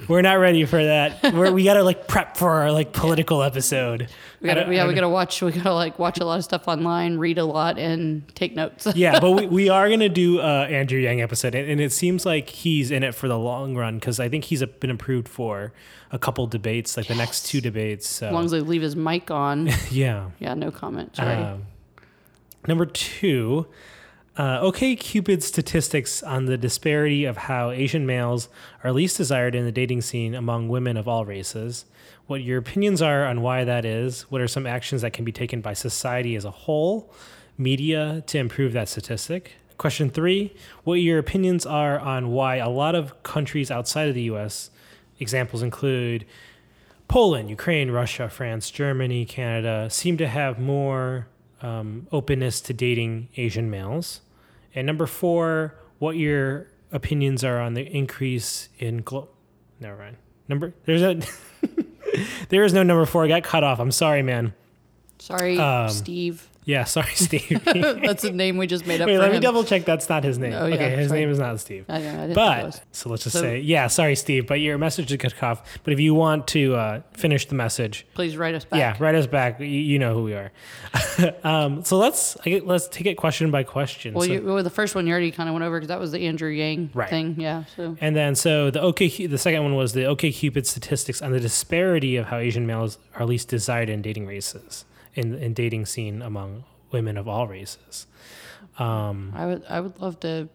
we're 0.09 0.21
not 0.21 0.35
ready 0.35 0.65
for 0.67 0.85
that. 0.85 1.23
We're, 1.33 1.51
we 1.51 1.65
gotta 1.65 1.83
like 1.83 2.07
prep 2.07 2.37
for 2.37 2.51
our 2.51 2.71
like 2.71 2.93
political 2.93 3.43
episode. 3.43 4.09
We 4.43 4.49
gotta, 4.49 4.73
yeah, 4.73 4.87
we 4.87 4.93
gotta 4.93 5.09
watch. 5.09 5.41
We 5.41 5.53
gotta 5.53 5.73
like 5.73 5.99
watch 5.99 6.21
a 6.21 6.25
lot 6.27 6.39
of 6.39 6.45
stuff 6.45 6.69
online, 6.69 7.17
read 7.17 7.39
a 7.39 7.45
lot, 7.47 7.79
and 7.79 8.29
take 8.35 8.55
notes. 8.55 8.87
yeah, 8.95 9.19
but 9.21 9.31
we, 9.31 9.47
we 9.59 9.69
are 9.71 9.89
gonna 9.89 10.11
do 10.11 10.41
a 10.41 10.67
Andrew 10.67 11.01
Yang 11.01 11.23
episode, 11.23 11.55
and, 11.55 11.71
and 11.71 11.81
it 11.81 11.93
seems 11.93 12.27
like 12.27 12.51
he's 12.51 12.91
in 12.91 13.03
it 13.03 13.15
for 13.15 13.27
the 13.27 13.39
long 13.39 13.75
run 13.75 13.95
because 13.99 14.21
I 14.21 14.29
think 14.29 14.45
he's 14.45 14.63
been 14.63 14.91
approved 14.91 15.29
for 15.29 15.73
a 16.11 16.19
couple 16.19 16.47
debates, 16.47 16.99
like 16.99 17.07
the 17.07 17.15
next 17.15 17.47
two 17.47 17.63
debates. 17.63 18.07
So 18.07 18.27
As 18.27 18.33
long 18.35 18.45
as 18.45 18.51
they 18.51 18.61
leave 18.61 18.83
his 18.83 18.97
mic 18.97 19.31
on. 19.31 19.71
yeah. 19.91 20.29
Yeah, 20.39 20.53
no 20.53 20.71
comment. 20.71 21.17
Sorry. 21.17 21.35
Um, 21.37 21.63
number 22.66 22.87
two, 22.87 23.66
uh, 24.38 24.61
OK 24.61 24.97
Cupid 24.97 25.42
statistics 25.42 26.23
on 26.23 26.47
the 26.47 26.57
disparity 26.57 27.25
of 27.25 27.37
how 27.37 27.71
Asian 27.71 28.07
males 28.07 28.49
are 28.83 28.92
least 28.92 29.16
desired 29.19 29.54
in 29.54 29.64
the 29.64 29.73
dating 29.73 30.00
scene 30.00 30.35
among 30.35 30.69
women 30.69 30.97
of 30.97 31.07
all 31.07 31.25
races. 31.25 31.85
What 32.26 32.42
your 32.42 32.59
opinions 32.59 33.02
are 33.02 33.26
on 33.26 33.42
why 33.42 33.64
that 33.64 33.85
is. 33.85 34.23
What 34.31 34.40
are 34.40 34.49
some 34.49 34.66
actions 34.66 35.02
that 35.02 35.12
can 35.12 35.25
be 35.25 35.33
taken 35.33 35.61
by 35.61 35.75
society 35.75 36.35
as 36.35 36.45
a 36.45 36.50
whole, 36.50 37.12
media, 37.59 38.23
to 38.28 38.38
improve 38.38 38.73
that 38.73 38.88
statistic? 38.88 39.57
Question 39.76 40.09
three, 40.09 40.54
what 40.85 40.95
your 40.95 41.19
opinions 41.19 41.66
are 41.66 41.99
on 41.99 42.31
why 42.31 42.57
a 42.57 42.69
lot 42.69 42.95
of 42.95 43.23
countries 43.23 43.71
outside 43.71 44.09
of 44.09 44.14
the 44.14 44.23
US, 44.23 44.71
examples 45.19 45.62
include 45.62 46.25
Poland, 47.09 47.50
Ukraine, 47.50 47.90
Russia, 47.90 48.28
France, 48.31 48.71
Germany, 48.71 49.26
Canada 49.26 49.90
seem 49.90 50.16
to 50.16 50.28
have 50.28 50.59
more 50.59 51.26
um, 51.62 52.07
openness 52.12 52.61
to 52.62 52.73
dating 52.75 53.28
Asian 53.37 53.71
males. 53.71 54.21
And 54.75 54.87
number 54.87 55.07
four, 55.07 55.75
what 55.99 56.16
your 56.16 56.66
opinions 56.90 57.42
are 57.45 57.61
on 57.61 57.75
the 57.75 57.83
increase 57.83 58.69
in 58.78 58.99
glo- 59.02 59.28
never 59.81 59.97
mind 59.97 60.16
number 60.49 60.75
there's 60.85 61.00
a 61.00 61.19
there 62.50 62.64
is 62.64 62.75
no 62.75 62.83
number 62.83 63.07
four 63.07 63.25
i 63.25 63.28
got 63.28 63.42
cut 63.42 63.64
off 63.64 63.78
i'm 63.81 63.90
sorry 63.90 64.23
man 64.23 64.52
Sorry, 65.19 65.57
Um, 65.57 65.88
Steve. 65.88 66.49
Yeah 66.64 66.85
sorry 66.85 67.11
steve 67.14 67.61
That's 67.64 68.25
a 68.25 68.31
name 68.31 68.57
we 68.57 68.66
just 68.66 68.87
made 68.87 69.00
up 69.00 69.07
wait 69.09 69.19
let 69.19 69.33
me 69.33 69.40
double 69.40 69.64
check 69.64 69.85
that's 69.85 70.09
not 70.09 70.23
his 70.25 70.38
name 70.38 70.52
Oh, 70.52 70.66
yeah, 70.66 70.75
okay 70.75 70.97
his 70.97 71.09
sorry. 71.09 71.21
name 71.21 71.31
is 71.31 71.38
not 71.38 71.59
steve 71.61 71.85
I, 71.88 71.99
know, 71.99 72.09
I 72.09 72.11
didn't 72.12 72.19
think 72.19 72.31
it 72.31 72.35
but 72.35 72.83
so 72.92 73.09
let's 73.11 73.25
just 73.25 73.35
So- 73.37 73.42
say 73.42 73.59
yeah 73.61 73.87
sorry 73.88 74.14
steve 74.14 74.47
but 74.47 74.61
your 74.61 74.78
message 74.78 75.11
is 75.11 75.16
cut 75.19 75.42
off 75.42 75.62
but 75.83 75.92
if 75.92 75.99
you 76.00 76.14
want 76.14 76.47
to 76.49 76.75
uh, 76.75 77.02
finish 77.14 77.47
the 77.47 77.54
message 77.54 78.07
please 78.14 78.37
write 78.37 78.54
us 78.54 78.64
back. 78.64 78.78
yeah 78.78 78.97
write 79.00 79.14
us 79.14 79.26
back 79.26 79.59
you, 79.61 79.66
you 79.66 79.99
know 79.99 80.14
who 80.14 80.23
we 80.25 80.35
are 80.35 80.52
um, 81.45 81.85
so 81.85 81.99
let's 81.99 82.37
get- 82.45 82.66
let's 82.66 82.88
take 82.88 83.07
it 83.07 83.16
question 83.16 83.50
by 83.50 83.62
question 83.62 84.14
Well, 84.14 84.26
So- 84.26 84.33
you, 84.33 84.42
well, 84.42 84.62
the 84.62 84.71
first 84.71 84.95
one 84.95 85.07
you 85.07 85.12
already 85.12 85.31
kind 85.33 85.49
of 85.49 85.54
went 85.54 85.64
over 85.64 85.76
because 85.78 85.88
that 85.88 86.00
was 86.00 86.12
the 86.12 86.26
Andrew 86.26 86.50
Yang 86.50 86.90
Right. 86.95 87.09
thing. 87.11 87.37
Yeah. 87.38 87.64
So 87.76 87.97
And 88.00 88.14
then 88.14 88.35
so 88.35 88.71
the 88.71 88.81
OK 88.81 89.26
the 89.26 89.38
second 89.38 89.62
one 89.62 89.75
was 89.75 89.92
the 89.95 90.04
OK 90.04 90.31
Cupid 90.33 90.66
statistics 90.66 91.21
on 91.23 91.33
the 91.33 91.40
disparity 91.40 92.16
of 92.16 92.26
how 92.26 92.38
Asian 92.38 92.66
males 92.66 92.99
are 93.16 93.26
least 93.26 93.49
desired 93.49 93.88
in 93.88 94.02
dating 94.02 94.26
races 94.26 94.85
in 95.14 95.35
in 95.35 95.54
dating 95.54 95.87
scene 95.87 96.23
among 96.23 96.64
women 96.90 97.16
of 97.16 97.28
all 97.28 97.47
races. 97.49 98.07
Um, 98.78 99.33
I 99.35 99.47
would 99.47 99.64
I 99.69 99.81
would 99.81 100.00
love 100.00 100.21
to 100.21 100.49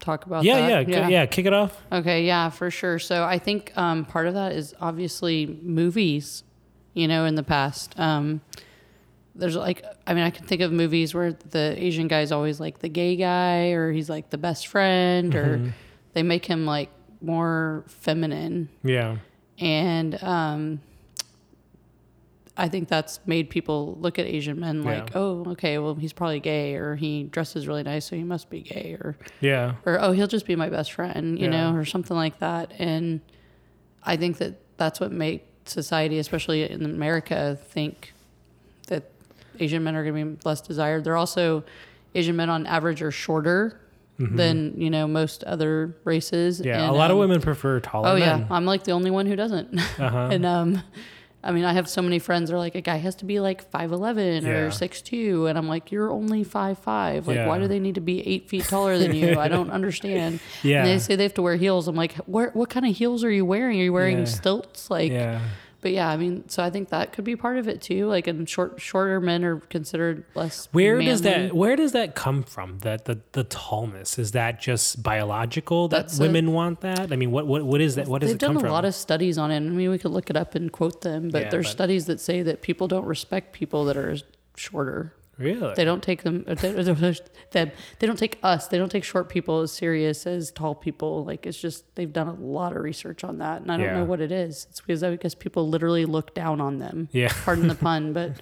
talk 0.00 0.26
about 0.26 0.44
yeah, 0.44 0.60
that. 0.60 0.88
yeah, 0.88 0.98
yeah, 1.00 1.08
yeah. 1.08 1.26
Kick 1.26 1.46
it 1.46 1.52
off. 1.52 1.80
Okay, 1.90 2.24
yeah, 2.26 2.50
for 2.50 2.70
sure. 2.70 2.98
So 2.98 3.24
I 3.24 3.38
think 3.38 3.76
um, 3.76 4.04
part 4.04 4.26
of 4.26 4.34
that 4.34 4.52
is 4.52 4.74
obviously 4.80 5.46
movies, 5.62 6.44
you 6.92 7.08
know, 7.08 7.24
in 7.24 7.34
the 7.34 7.42
past. 7.42 7.98
Um, 7.98 8.42
there's 9.34 9.56
like, 9.56 9.84
I 10.06 10.14
mean, 10.14 10.22
I 10.22 10.30
can 10.30 10.46
think 10.46 10.60
of 10.60 10.70
movies 10.70 11.14
where 11.14 11.32
the 11.32 11.74
Asian 11.76 12.06
guy 12.06 12.20
is 12.20 12.30
always 12.30 12.60
like 12.60 12.78
the 12.80 12.88
gay 12.88 13.16
guy, 13.16 13.70
or 13.70 13.90
he's 13.90 14.08
like 14.08 14.30
the 14.30 14.38
best 14.38 14.68
friend, 14.68 15.34
or 15.34 15.72
they 16.12 16.22
make 16.22 16.44
him 16.46 16.66
like 16.66 16.90
more 17.20 17.84
feminine. 17.88 18.68
Yeah, 18.84 19.16
And 19.58 20.22
um, 20.22 20.80
I 22.56 22.68
think 22.68 22.88
that's 22.88 23.18
made 23.26 23.50
people 23.50 23.96
look 24.00 24.18
at 24.18 24.26
Asian 24.26 24.60
men 24.60 24.84
like, 24.84 25.10
Yeah. 25.10 25.18
oh, 25.18 25.44
okay, 25.52 25.78
well, 25.78 25.96
he's 25.96 26.12
probably 26.12 26.38
gay, 26.38 26.74
or 26.76 26.94
he 26.94 27.24
dresses 27.24 27.66
really 27.66 27.82
nice, 27.82 28.04
so 28.06 28.14
he 28.14 28.22
must 28.22 28.48
be 28.48 28.60
gay, 28.60 28.96
or 29.00 29.16
yeah, 29.40 29.74
or 29.84 30.00
oh 30.00 30.12
he'll 30.12 30.28
just 30.28 30.46
be 30.46 30.54
my 30.54 30.68
best 30.68 30.92
friend 30.92 31.38
you 31.38 31.46
Yeah. 31.46 31.70
know 31.72 31.76
or 31.76 31.84
something 31.84 32.16
like 32.16 32.38
that 32.38 32.72
and 32.78 33.20
i 34.06 34.16
think 34.16 34.36
that 34.38 34.54
that's 34.76 35.00
what 35.00 35.10
makes 35.10 35.44
society 35.72 36.18
especially 36.18 36.70
in 36.70 36.84
america 36.84 37.58
think 37.70 38.12
that 38.88 39.10
asian 39.58 39.82
men 39.82 39.96
are 39.96 40.04
going 40.04 40.14
to 40.14 40.30
be 40.36 40.40
less 40.44 40.60
desired 40.60 41.04
they're 41.04 41.16
also 41.16 41.64
asian 42.14 42.36
men 42.36 42.50
on 42.50 42.66
average 42.66 43.00
are 43.02 43.10
shorter 43.10 43.80
than 44.18 44.74
you 44.80 44.90
know 44.90 45.08
most 45.08 45.42
other 45.44 45.96
races 46.04 46.58
Mm-hmm. 46.60 46.68
yeah. 46.68 46.82
And, 46.82 46.90
a 46.90 46.92
lot 46.92 47.10
of 47.10 47.16
um, 47.16 47.20
women 47.20 47.40
prefer 47.40 47.80
taller 47.80 48.10
oh 48.10 48.18
men. 48.18 48.40
yeah 48.40 48.46
i'm 48.54 48.66
like 48.66 48.84
the 48.84 48.92
only 48.92 49.10
one 49.10 49.24
who 49.26 49.34
doesn't 49.36 49.76
Uh-huh. 49.98 50.28
and 50.30 50.44
um 50.46 50.82
I 51.46 51.52
mean, 51.52 51.64
I 51.64 51.74
have 51.74 51.88
so 51.90 52.00
many 52.00 52.18
friends 52.18 52.48
that 52.48 52.56
are 52.56 52.58
like, 52.58 52.74
a 52.74 52.80
guy 52.80 52.96
has 52.96 53.14
to 53.16 53.24
be 53.26 53.38
like 53.38 53.70
5'11 53.70 54.42
Yeah. 54.42 54.48
or 54.50 54.70
6'2. 54.70 55.48
And 55.48 55.58
I'm 55.58 55.68
like, 55.68 55.92
you're 55.92 56.10
only 56.10 56.42
5'5. 56.44 57.26
Like, 57.26 57.36
Yeah. 57.36 57.46
why 57.46 57.58
do 57.58 57.68
they 57.68 57.78
need 57.78 57.96
to 57.96 58.00
be 58.00 58.26
eight 58.26 58.48
feet 58.48 58.64
taller 58.64 58.96
than 58.98 59.14
you? 59.14 59.38
I 59.38 59.48
don't 59.48 59.70
understand. 59.78 60.40
Yeah. 60.62 60.78
And 60.78 60.88
they 60.88 60.98
say 60.98 61.16
they 61.16 61.22
have 61.24 61.34
to 61.34 61.42
wear 61.42 61.56
heels. 61.56 61.86
I'm 61.86 61.96
like, 61.96 62.14
what, 62.26 62.56
what 62.56 62.70
kind 62.70 62.86
of 62.86 62.96
heels 62.96 63.22
are 63.24 63.30
you 63.30 63.44
wearing? 63.44 63.78
Are 63.78 63.84
you 63.84 63.92
wearing 63.92 64.20
Yeah. 64.20 64.24
stilts? 64.24 64.90
Like, 64.90 65.12
yeah, 65.12 65.40
but 65.84 65.92
yeah, 65.92 66.08
I 66.08 66.16
mean, 66.16 66.48
so 66.48 66.62
I 66.62 66.70
think 66.70 66.88
that 66.88 67.12
could 67.12 67.26
be 67.26 67.36
part 67.36 67.58
of 67.58 67.68
it 67.68 67.82
too. 67.82 68.06
Like, 68.06 68.26
and 68.26 68.48
short, 68.48 68.80
shorter 68.80 69.20
men 69.20 69.44
are 69.44 69.60
considered 69.60 70.24
less. 70.34 70.66
Where 70.72 70.98
does 71.02 71.20
that 71.20 71.52
where 71.52 71.76
does 71.76 71.92
that 71.92 72.14
come 72.14 72.42
from? 72.42 72.78
That 72.78 73.04
the 73.04 73.20
the 73.32 73.44
tallness 73.44 74.18
is 74.18 74.32
that 74.32 74.62
just 74.62 75.02
biological 75.02 75.88
that 75.88 76.06
That's 76.06 76.18
women 76.18 76.52
want 76.54 76.80
that? 76.80 77.12
I 77.12 77.16
mean, 77.16 77.30
what 77.32 77.46
what 77.46 77.64
what 77.64 77.82
is 77.82 77.96
that? 77.96 78.08
What 78.08 78.22
does 78.22 78.30
They've 78.30 78.36
it 78.36 78.46
come 78.46 78.56
done 78.56 78.64
a 78.64 78.72
lot 78.72 78.86
of 78.86 78.94
studies 78.94 79.36
on 79.36 79.50
it. 79.50 79.56
I 79.56 79.60
mean, 79.60 79.90
we 79.90 79.98
could 79.98 80.12
look 80.12 80.30
it 80.30 80.36
up 80.38 80.54
and 80.54 80.72
quote 80.72 81.02
them, 81.02 81.28
but 81.28 81.42
Yeah, 81.42 81.48
there's 81.50 81.66
but- 81.66 81.72
studies 81.72 82.06
that 82.06 82.18
say 82.18 82.40
that 82.40 82.62
people 82.62 82.88
don't 82.88 83.04
respect 83.04 83.52
people 83.52 83.84
that 83.84 83.98
are 83.98 84.16
shorter. 84.56 85.12
Really? 85.38 85.74
They 85.74 85.84
don't 85.84 86.02
take 86.02 86.22
them. 86.22 86.44
They, 86.48 86.70
they, 86.72 87.72
they 87.98 88.06
don't 88.06 88.18
take 88.18 88.38
us. 88.42 88.68
They 88.68 88.78
don't 88.78 88.88
take 88.90 89.04
short 89.04 89.28
people 89.28 89.60
as 89.60 89.72
serious 89.72 90.26
as 90.26 90.50
tall 90.50 90.74
people. 90.74 91.24
Like 91.24 91.46
it's 91.46 91.60
just 91.60 91.84
they've 91.94 92.12
done 92.12 92.28
a 92.28 92.34
lot 92.34 92.74
of 92.76 92.82
research 92.82 93.24
on 93.24 93.38
that, 93.38 93.62
and 93.62 93.70
I 93.70 93.76
don't 93.76 93.86
Yeah. 93.86 93.98
know 93.98 94.04
what 94.04 94.20
it 94.20 94.32
is. 94.32 94.66
It's 94.70 94.80
because 94.80 95.02
I 95.02 95.14
guess 95.16 95.34
people 95.34 95.68
literally 95.68 96.04
look 96.04 96.34
down 96.34 96.60
on 96.60 96.78
them. 96.78 97.08
Yeah. 97.12 97.32
Pardon 97.44 97.68
the 97.68 97.74
pun, 97.74 98.12
but 98.12 98.32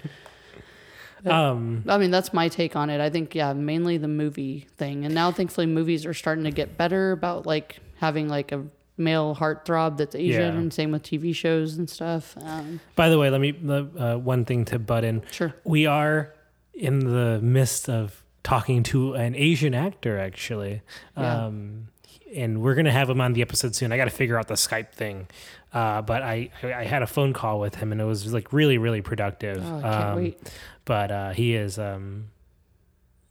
um, 1.27 1.85
I 1.89 1.99
mean 1.99 2.11
that's 2.11 2.33
my 2.33 2.49
take 2.49 2.75
on 2.77 2.91
it. 2.91 3.01
I 3.01 3.11
think 3.11 3.35
yeah, 3.35 3.53
mainly 3.53 3.97
the 3.99 4.09
movie 4.09 4.67
thing, 4.77 5.05
and 5.05 5.15
now 5.15 5.31
thankfully 5.31 5.67
movies 5.67 6.05
are 6.07 6.15
starting 6.15 6.45
to 6.45 6.51
get 6.51 6.77
better 6.77 7.13
about 7.13 7.47
like 7.47 7.79
having 7.99 8.29
like 8.29 8.51
a 8.53 8.65
male 8.99 9.35
heartthrob 9.35 9.97
that's 9.97 10.15
Asian, 10.15 10.41
Yeah. 10.55 10.59
and 10.61 10.73
same 10.73 10.91
with 10.93 11.03
TV 11.03 11.35
shows 11.35 11.77
and 11.79 11.89
stuff. 11.89 12.37
Um, 12.43 12.81
by 12.97 13.09
the 13.09 13.19
way, 13.19 13.31
let 13.31 13.41
me 13.41 13.55
uh, 13.99 14.17
one 14.17 14.45
thing 14.45 14.65
to 14.67 14.79
butt 14.79 15.05
in. 15.05 15.23
sure. 15.31 15.55
We 15.65 15.87
are 15.87 16.35
in 16.75 17.01
the 17.01 17.41
midst 17.43 17.89
of 17.89 18.23
talking 18.43 18.83
to 18.83 19.15
an 19.15 19.35
Asian 19.35 19.75
actor, 19.75 20.19
actually. 20.19 20.83
Yeah. 21.17 21.47
Um, 21.47 21.89
and 22.35 22.63
we're 22.63 22.75
going 22.75 22.87
to 22.87 22.93
have 22.93 23.11
him 23.11 23.21
on 23.21 23.35
the 23.35 23.43
episode 23.43 23.75
soon. 23.75 23.93
I 23.93 23.97
got 23.97 24.05
to 24.05 24.11
figure 24.11 24.39
out 24.39 24.49
the 24.49 24.55
Skype 24.55 24.93
thing. 24.93 25.29
Uh, 25.73 26.03
but 26.03 26.23
I, 26.23 26.51
I 26.63 26.85
had 26.85 27.03
a 27.03 27.07
phone 27.07 27.33
call 27.33 27.61
with 27.61 27.75
him 27.77 27.93
and 27.93 28.01
it 28.01 28.05
was 28.05 28.33
like 28.33 28.53
really, 28.53 28.79
really 28.79 29.01
productive. 29.03 29.63
Oh, 29.65 29.79
I 29.79 29.83
can't 29.83 29.95
Um, 29.95 30.17
wait. 30.17 30.53
But 30.85 31.11
uh, 31.11 31.31
he 31.31 31.55
is 31.55 31.79
um, 31.79 32.29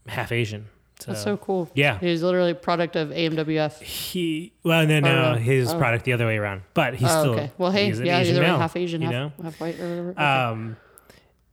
half 0.08 0.32
Asian. 0.32 0.68
So, 1.00 1.12
That's 1.12 1.24
so 1.24 1.36
cool. 1.38 1.70
yeah. 1.74 1.98
He's 2.00 2.22
literally 2.22 2.52
a 2.52 2.56
product 2.56 2.96
of 2.96 3.10
AMWF. 3.10 3.82
He, 3.82 4.54
well, 4.64 4.86
no, 4.86 5.00
no, 5.00 5.34
his 5.34 5.74
oh. 5.74 5.78
product 5.78 6.06
the 6.06 6.14
other 6.14 6.28
way 6.28 6.38
around. 6.38 6.62
But 6.76 6.94
he's 6.94 7.10
oh, 7.10 7.22
still, 7.22 7.34
okay. 7.34 7.52
Well, 7.58 7.72
hey, 7.72 7.88
he's 7.88 8.00
yeah, 8.00 8.20
Asian 8.20 8.40
male, 8.40 8.60
half 8.60 8.76
Asian, 8.76 9.02
you 9.02 9.10
half, 9.10 9.32
half 9.42 9.60
white, 9.60 9.80
or 9.80 9.90
whatever. 9.90 10.10
Okay. 10.12 10.24
Um, 10.24 10.78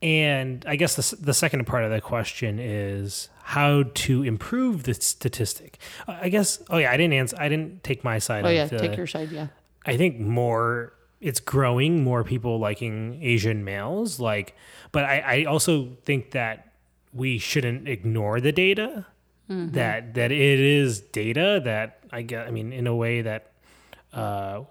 and 0.00 0.64
I 0.66 0.76
guess 0.76 0.94
the, 0.94 1.16
the 1.16 1.34
second 1.34 1.66
part 1.66 1.84
of 1.84 1.90
the 1.90 2.00
question 2.00 2.58
is 2.61 3.28
how 3.42 3.84
to 3.94 4.22
improve 4.22 4.84
the 4.84 4.94
statistic. 4.94 5.78
I 6.06 6.28
guess. 6.28 6.62
Oh 6.70 6.78
yeah, 6.78 6.92
I 6.92 6.96
didn't 6.96 7.14
answer. 7.14 7.37
I 7.38 7.48
didn't 7.48 7.82
take 7.82 8.04
my 8.04 8.18
side. 8.18 8.44
oh 8.44 8.48
yeah, 8.48 8.66
the, 8.66 8.78
take 8.78 8.96
your 8.96 9.06
side. 9.06 9.32
Yeah. 9.32 9.48
I 9.87 9.96
think 9.96 10.18
more. 10.20 10.92
It's 11.20 11.40
growing. 11.40 12.04
More 12.04 12.22
people 12.22 12.61
liking 12.61 13.18
Asian 13.22 13.64
males. 13.64 14.20
Like, 14.20 14.54
but 14.92 15.04
I, 15.04 15.18
I 15.18 15.44
also 15.44 15.96
think 16.04 16.30
that 16.30 16.72
we 17.12 17.38
shouldn't 17.38 17.88
ignore 17.88 18.40
the 18.40 18.52
data. 18.52 19.06
Mm-hmm. 19.50 19.72
That 19.72 20.14
that 20.14 20.30
it 20.30 20.61
is 20.61 21.00
data 21.00 21.61
that 21.64 21.98
I 22.12 22.22
get. 22.22 22.46
I 22.46 22.50
mean, 22.52 22.72
in 22.72 22.87
a 22.87 22.94
way 22.94 23.22
that. 23.22 23.52
Uh, 24.12 24.62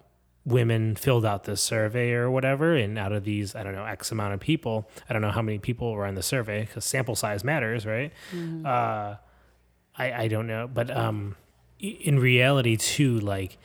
women 0.47 0.95
filled 0.95 1.25
out 1.25 1.43
this 1.43 1.59
survey 1.59 2.11
or 2.13 2.31
whatever 2.31 2.73
and 2.73 2.97
out 2.97 3.11
of 3.11 3.25
these 3.25 3.53
i 3.53 3.61
don't 3.63 3.75
know 3.75 3.83
x 3.83 4.11
amount 4.13 4.33
of 4.33 4.39
people 4.39 4.87
i 5.09 5.13
don't 5.13 5.21
know 5.21 5.29
how 5.29 5.41
many 5.41 5.59
people 5.59 5.91
were 5.91 6.05
on 6.05 6.15
the 6.15 6.23
survey 6.23 6.61
because 6.61 6.85
sample 6.85 7.15
size 7.17 7.43
matters 7.43 7.85
right 7.85 8.13
uh, 8.65 9.15
I, 9.97 10.13
I 10.23 10.27
don't 10.29 10.47
know 10.47 10.69
but 10.73 10.89
um, 10.95 11.35
in 11.79 12.17
reality 12.19 12.77
too 12.77 13.19
like 13.19 13.57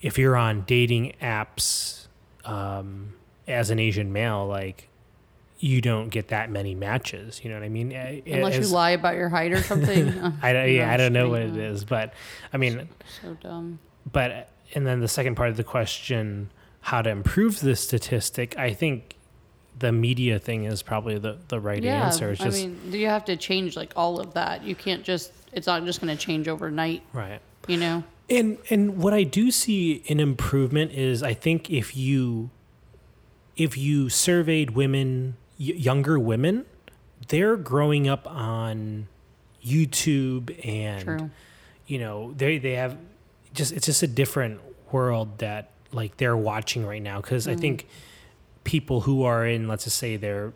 if 0.00 0.16
you're 0.18 0.36
on 0.36 0.62
dating 0.66 1.12
apps 1.20 2.06
um, 2.46 3.12
as 3.46 3.68
an 3.68 3.78
asian 3.78 4.10
male 4.10 4.46
like 4.46 4.88
you 5.58 5.80
don't 5.82 6.08
get 6.08 6.28
that 6.28 6.50
many 6.50 6.74
matches 6.74 7.42
you 7.44 7.50
know 7.50 7.56
what 7.56 7.64
i 7.64 7.68
mean 7.68 7.92
Uh, 7.92 8.20
Unless 8.26 8.56
as- 8.56 8.68
you 8.70 8.74
lie 8.74 8.90
about 8.90 9.16
your 9.16 9.28
height 9.28 9.52
or 9.52 9.62
something. 9.70 10.08
I, 10.42 10.52
don't- 10.54 10.72
yeah, 10.72 10.90
I 10.90 10.96
don't 10.96 11.12
know 11.12 11.28
what 11.28 11.42
it 11.42 11.56
is 11.58 11.84
but 11.84 12.14
i 12.54 12.56
mean 12.56 12.88
So 13.22 13.34
dumb. 13.42 13.78
but 14.10 14.48
and 14.74 14.86
then 14.86 15.00
the 15.00 15.08
second 15.08 15.34
part 15.36 15.48
of 15.50 15.56
the 15.56 15.64
question 15.64 16.50
how 16.80 17.00
to 17.02 17.10
improve 17.10 17.60
this 17.60 17.80
statistic 17.80 18.56
i 18.58 18.72
think 18.72 19.16
the 19.78 19.90
media 19.90 20.38
thing 20.38 20.64
is 20.64 20.82
probably 20.82 21.18
the, 21.18 21.36
the 21.48 21.58
right 21.58 21.82
Yeah, 21.82 22.04
answer 22.06 22.30
it's 22.30 22.40
just 22.40 22.56
I 22.62 22.66
mean, 22.68 22.78
do 22.92 22.96
you 22.98 23.08
have 23.08 23.24
to 23.24 23.36
change 23.36 23.76
like 23.76 23.92
all 23.96 24.20
of 24.20 24.34
that. 24.34 24.62
You 24.62 24.76
can't 24.76 25.02
just. 25.02 25.32
It's 25.52 25.66
not 25.66 25.84
just 25.84 26.00
going 26.00 26.16
to 26.16 26.22
change 26.26 26.46
overnight. 26.46 27.02
right 27.12 27.40
You 27.66 27.78
know. 27.78 28.04
and 28.30 28.56
and 28.70 28.98
what 28.98 29.12
i 29.14 29.24
do 29.24 29.50
see 29.50 30.04
an 30.08 30.20
improvement 30.20 30.92
is 30.92 31.22
i 31.24 31.34
think 31.34 31.70
if 31.70 31.96
you 31.96 32.50
if 33.56 33.76
you 33.76 34.08
surveyed 34.08 34.70
women 34.72 35.36
y- 35.58 35.74
younger 35.76 36.18
women 36.20 36.64
they're 37.28 37.56
growing 37.56 38.06
up 38.08 38.26
on 38.30 39.08
youtube 39.64 40.54
and 40.66 41.02
True. 41.04 41.30
you 41.86 41.98
know 41.98 42.32
they 42.36 42.58
they 42.58 42.72
have 42.74 42.96
just 43.54 43.72
it's 43.72 43.86
just 43.86 44.02
a 44.02 44.06
different 44.06 44.60
world 44.92 45.38
that 45.38 45.70
like 45.92 46.16
they're 46.18 46.36
watching 46.36 46.84
right 46.84 47.02
now 47.02 47.20
because 47.20 47.48
i 47.48 47.54
think 47.54 47.86
people 48.64 49.02
who 49.02 49.24
are 49.24 49.46
in 49.46 49.68
let's 49.68 49.84
just 49.84 49.96
say 49.96 50.16
their 50.16 50.52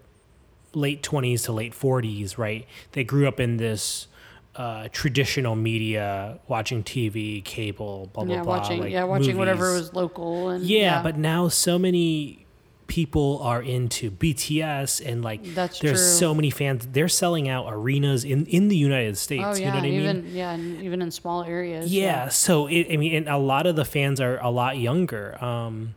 late 0.75 1.03
20s 1.03 1.45
to 1.45 1.53
late 1.53 1.73
40s 1.73 2.37
right 2.37 2.67
they 2.93 3.05
grew 3.05 3.27
up 3.27 3.41
in 3.41 3.57
this 3.57 4.09
uh, 4.57 4.89
traditional 4.91 5.55
media 5.55 6.41
watching 6.49 6.83
tv 6.83 7.45
cable 7.45 8.11
blah 8.13 8.25
blah 8.25 8.35
yeah, 8.35 8.43
blah 8.43 8.59
watching. 8.59 8.81
like 8.81 8.93
yeah, 8.93 9.05
watching 9.05 9.39
whatever 9.39 9.75
was 9.75 9.95
local 9.95 10.49
and. 10.49 10.65
yeah, 10.65 11.01
but 11.01 11.17
now 11.17 11.47
so 11.47 11.79
many 11.79 12.45
people 12.89 13.39
are 13.43 13.63
into 13.63 14.11
BTS 14.11 15.07
and 15.07 15.23
like 15.23 15.45
That's 15.55 15.79
there's 15.79 16.01
true. 16.01 16.29
so 16.29 16.35
many 16.35 16.51
fans. 16.51 16.89
They're 16.91 17.07
selling 17.07 17.49
out 17.49 17.67
arenas 17.69 18.25
in 18.25 18.47
in 18.47 18.67
the 18.69 18.77
United 18.77 19.17
States. 19.17 19.45
Oh 19.47 19.55
you 19.55 19.63
yeah, 19.63 19.69
know 19.69 19.75
what 19.77 19.85
I 19.85 19.91
mean? 19.91 20.01
even 20.01 20.27
yeah, 20.35 20.57
even 20.57 21.01
in 21.01 21.11
small 21.13 21.45
areas. 21.45 21.93
Yeah, 21.93 22.29
so 22.29 22.67
it, 22.67 22.89
I 22.93 22.97
mean, 22.97 23.15
and 23.15 23.29
a 23.29 23.37
lot 23.37 23.67
of 23.67 23.77
the 23.77 23.85
fans 23.85 24.21
are 24.21 24.39
a 24.43 24.51
lot 24.51 24.79
younger, 24.79 25.43
um, 25.45 25.95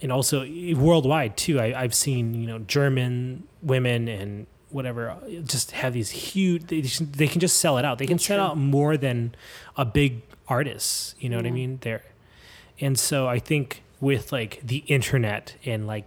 and 0.00 0.12
also 0.12 0.46
worldwide 0.76 1.36
too. 1.36 1.58
I, 1.58 1.82
I've 1.82 1.94
seen 1.94 2.34
you 2.34 2.46
know 2.46 2.60
German 2.60 3.44
women 3.62 4.06
and 4.06 4.46
whatever 4.70 5.16
just 5.44 5.70
have 5.72 5.94
these 5.94 6.10
huge. 6.10 6.66
They, 6.66 6.82
they 6.82 7.26
can 7.26 7.40
just 7.40 7.58
sell 7.58 7.78
it 7.78 7.84
out. 7.84 7.98
They 7.98 8.06
can 8.06 8.18
That's 8.18 8.26
sell 8.26 8.36
true. 8.38 8.44
out 8.44 8.58
more 8.58 8.96
than 8.96 9.34
a 9.76 9.84
big 9.86 10.22
artist. 10.46 11.14
You 11.18 11.30
know 11.30 11.36
what 11.36 11.46
I 11.46 11.50
mean? 11.50 11.78
There, 11.80 12.02
and 12.80 12.98
so 12.98 13.26
I 13.26 13.38
think 13.38 13.82
with 13.98 14.30
like 14.30 14.60
the 14.62 14.84
internet 14.88 15.56
and 15.64 15.86
like 15.86 16.04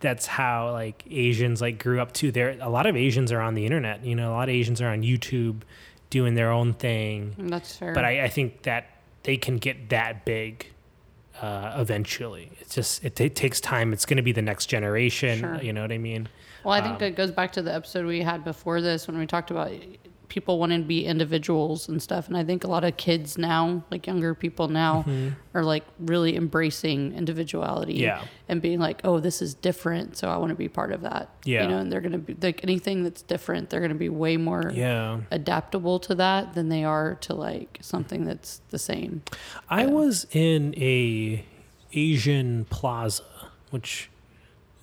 that's 0.00 0.26
how 0.26 0.72
like 0.72 1.04
Asians 1.10 1.60
like 1.60 1.82
grew 1.82 2.00
up 2.00 2.12
too. 2.12 2.30
There, 2.30 2.56
a 2.60 2.68
lot 2.68 2.86
of 2.86 2.96
Asians 2.96 3.32
are 3.32 3.40
on 3.40 3.54
the 3.54 3.64
internet. 3.64 4.04
You 4.04 4.14
know, 4.14 4.30
a 4.30 4.34
lot 4.34 4.48
of 4.48 4.54
Asians 4.54 4.80
are 4.80 4.88
on 4.88 5.02
YouTube 5.02 5.62
doing 6.10 6.34
their 6.34 6.50
own 6.50 6.72
thing 6.72 7.34
that's 7.38 7.76
fair. 7.76 7.92
but 7.92 8.04
I, 8.04 8.24
I 8.24 8.28
think 8.28 8.62
that 8.62 8.86
they 9.24 9.36
can 9.36 9.58
get 9.58 9.90
that 9.90 10.24
big 10.24 10.66
uh, 11.42 11.74
eventually. 11.76 12.50
It's 12.60 12.74
just 12.74 13.04
it, 13.04 13.20
it 13.20 13.36
takes 13.36 13.60
time. 13.60 13.92
It's 13.92 14.06
going 14.06 14.16
to 14.16 14.22
be 14.22 14.32
the 14.32 14.42
next 14.42 14.66
generation. 14.66 15.38
Sure. 15.40 15.60
You 15.62 15.72
know 15.72 15.82
what 15.82 15.92
I 15.92 15.98
mean? 15.98 16.28
Well, 16.64 16.74
I 16.74 16.80
think 16.80 16.96
Um, 16.96 17.02
it 17.02 17.16
goes 17.16 17.30
back 17.30 17.52
to 17.52 17.62
the 17.62 17.72
episode 17.74 18.06
we 18.06 18.22
had 18.22 18.42
before 18.44 18.80
this 18.80 19.06
when 19.06 19.18
we 19.18 19.26
talked 19.26 19.50
about 19.50 19.70
people 20.28 20.58
wanting 20.58 20.82
to 20.82 20.86
be 20.86 21.04
individuals 21.06 21.88
and 21.88 22.02
stuff. 22.02 22.28
And 22.28 22.36
I 22.36 22.44
think 22.44 22.64
a 22.64 22.68
lot 22.68 22.84
of 22.84 22.96
kids 22.96 23.38
now, 23.38 23.82
like 23.90 24.06
younger 24.06 24.34
people 24.34 24.68
now, 24.68 25.00
mm-hmm. 25.06 25.30
are 25.54 25.64
like 25.64 25.84
really 25.98 26.36
embracing 26.36 27.14
individuality 27.14 27.94
Yeah. 27.94 28.22
and 28.48 28.60
being 28.60 28.78
like, 28.78 29.00
oh, 29.04 29.20
this 29.20 29.40
is 29.40 29.54
different. 29.54 30.16
So 30.16 30.28
I 30.28 30.36
want 30.36 30.50
to 30.50 30.54
be 30.54 30.68
part 30.68 30.92
of 30.92 31.00
that. 31.02 31.30
Yeah. 31.44 31.62
You 31.62 31.68
know, 31.68 31.78
and 31.78 31.90
they're 31.90 32.00
going 32.02 32.12
to 32.12 32.18
be 32.18 32.36
like 32.40 32.62
anything 32.62 33.04
that's 33.04 33.22
different, 33.22 33.70
they're 33.70 33.80
going 33.80 33.88
to 33.92 33.94
be 33.98 34.08
way 34.10 34.36
more 34.36 34.70
Yeah. 34.74 35.20
adaptable 35.30 35.98
to 36.00 36.14
that 36.16 36.54
than 36.54 36.68
they 36.68 36.84
are 36.84 37.14
to 37.22 37.34
like 37.34 37.78
something 37.80 38.24
that's 38.24 38.60
the 38.70 38.78
same. 38.78 39.22
I 39.70 39.82
Yeah. 39.84 39.90
was 39.90 40.26
in 40.32 40.74
a 40.76 41.44
Asian 41.92 42.66
plaza, 42.66 43.24
which 43.70 44.10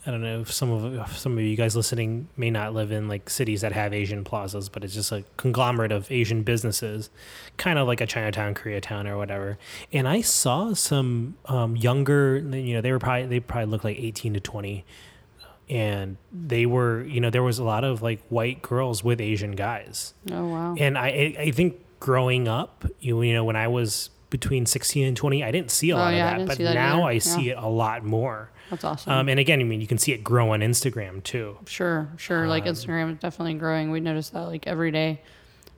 I 0.07 0.11
don't 0.11 0.21
know 0.21 0.41
if 0.41 0.51
some 0.51 0.71
of 0.71 1.17
some 1.17 1.37
of 1.37 1.43
you 1.43 1.55
guys 1.55 1.75
listening 1.75 2.27
may 2.37 2.51
not 2.51 2.75
live 2.75 2.91
in 2.91 3.07
like 3.07 3.27
cities 3.27 3.61
that 3.61 3.71
have 3.71 3.91
Asian 3.91 4.23
plazas, 4.23 4.69
but 4.69 4.83
it's 4.83 4.93
just 4.93 5.11
a 5.11 5.23
conglomerate 5.37 5.91
of 5.91 6.11
Asian 6.11 6.43
businesses, 6.43 7.09
kind 7.57 7.79
of 7.79 7.87
like 7.87 8.01
a 8.01 8.05
Chinatown, 8.05 8.53
Koreatown, 8.53 9.07
or 9.07 9.17
whatever. 9.17 9.57
And 9.91 10.07
I 10.07 10.21
saw 10.21 10.73
some 10.73 11.37
um, 11.45 11.75
younger, 11.75 12.37
you 12.37 12.75
know, 12.75 12.81
they 12.81 12.91
were 12.91 12.99
probably 12.99 13.25
they 13.25 13.39
probably 13.39 13.71
looked 13.71 13.83
like 13.83 13.97
eighteen 13.97 14.35
to 14.35 14.39
twenty, 14.39 14.85
and 15.69 16.17
they 16.31 16.67
were, 16.67 17.03
you 17.03 17.19
know, 17.19 17.31
there 17.31 17.43
was 17.43 17.57
a 17.57 17.63
lot 17.63 17.83
of 17.83 18.03
like 18.03 18.21
white 18.29 18.61
girls 18.61 19.03
with 19.03 19.19
Asian 19.19 19.53
guys. 19.53 20.13
Oh, 20.31 20.47
wow. 20.47 20.75
And 20.77 20.99
I, 20.99 21.07
I 21.07 21.35
I 21.39 21.51
think 21.51 21.79
growing 21.99 22.47
up, 22.47 22.85
you, 22.99 23.19
you 23.23 23.33
know, 23.33 23.43
when 23.43 23.55
I 23.55 23.67
was 23.67 24.11
between 24.39 24.65
16 24.65 25.05
and 25.07 25.15
20, 25.17 25.43
I 25.43 25.51
didn't 25.51 25.71
see 25.71 25.89
a 25.91 25.95
Oh, 25.95 25.99
lot 25.99 26.13
yeah, 26.13 26.31
of 26.37 26.39
that. 26.39 26.47
But 26.47 26.57
that 26.63 26.73
now 26.73 27.03
either. 27.03 27.09
I 27.09 27.17
see 27.19 27.49
it 27.51 27.57
a 27.57 27.67
lot 27.67 28.03
more. 28.03 28.51
That's 28.69 28.83
awesome. 28.83 29.13
Um, 29.13 29.29
and 29.29 29.39
again, 29.39 29.59
I 29.59 29.63
mean, 29.63 29.79
you 29.81 29.87
can 29.87 29.97
see 29.97 30.11
it 30.11 30.23
grow 30.23 30.51
on 30.51 30.59
Instagram 30.61 31.23
too. 31.23 31.57
Sure, 31.67 32.09
sure. 32.17 32.47
Like 32.47 32.63
Um, 32.65 32.69
Instagram 32.73 33.13
is 33.13 33.19
definitely 33.19 33.53
growing. 33.55 33.91
We 33.91 33.99
notice 33.99 34.29
that 34.29 34.41
like 34.41 34.65
every 34.67 34.91
day. 34.91 35.21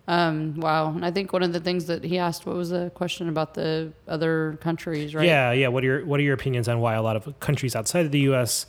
Um, 0.08 0.56
wow. 0.56 0.92
And 0.92 1.06
I 1.06 1.12
think 1.12 1.34
one 1.34 1.44
of 1.44 1.52
the 1.52 1.60
things 1.60 1.86
that 1.88 2.04
he 2.04 2.18
asked, 2.18 2.46
what 2.46 2.56
was 2.56 2.70
the 2.70 2.90
question 2.96 3.28
about 3.28 3.56
the 3.56 3.92
other 4.08 4.58
countries, 4.62 5.14
right? 5.14 5.26
Yeah, 5.26 5.52
yeah. 5.52 5.68
What 5.68 5.84
are 5.84 5.88
your 5.88 6.06
What 6.06 6.20
are 6.20 6.24
your 6.24 6.34
opinions 6.34 6.70
on 6.70 6.80
why 6.80 6.94
a 6.96 7.02
lot 7.02 7.18
of 7.18 7.40
countries 7.42 7.76
outside 7.76 8.06
of 8.06 8.12
the 8.12 8.20
U.S., 8.32 8.68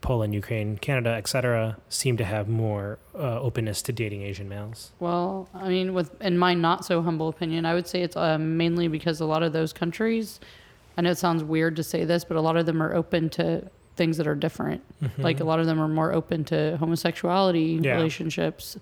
Poland, 0.00 0.32
Ukraine, 0.34 0.76
Canada, 0.78 1.10
etc., 1.10 1.76
seem 1.88 2.16
to 2.18 2.24
have 2.24 2.48
more 2.48 2.98
uh, 3.14 3.40
openness 3.40 3.82
to 3.82 3.92
dating 3.92 4.22
Asian 4.22 4.48
males? 4.48 4.92
Well, 5.00 5.48
I 5.54 5.68
mean, 5.68 5.92
with 5.94 6.20
in 6.22 6.38
my 6.38 6.54
not 6.54 6.84
so 6.84 7.02
humble 7.02 7.28
opinion, 7.28 7.66
I 7.66 7.74
would 7.74 7.86
say 7.86 8.02
it's 8.02 8.16
um, 8.16 8.56
mainly 8.56 8.88
because 8.88 9.20
a 9.20 9.26
lot 9.26 9.42
of 9.42 9.52
those 9.52 9.72
countries. 9.72 10.40
I 10.96 11.00
know 11.02 11.10
it 11.10 11.18
sounds 11.18 11.44
weird 11.44 11.76
to 11.76 11.82
say 11.82 12.04
this, 12.04 12.24
but 12.24 12.36
a 12.36 12.40
lot 12.40 12.56
of 12.56 12.66
them 12.66 12.82
are 12.82 12.94
open 12.94 13.28
to 13.30 13.68
things 13.96 14.16
that 14.16 14.26
are 14.26 14.34
different. 14.34 14.82
Like 15.16 15.40
a 15.40 15.44
lot 15.44 15.58
of 15.60 15.66
them 15.66 15.80
are 15.80 15.88
more 15.88 16.12
open 16.12 16.44
to 16.46 16.76
homosexuality 16.78 17.74
Mm-hmm. 17.76 17.84
Yeah. 17.84 17.94
relationships. 17.96 18.76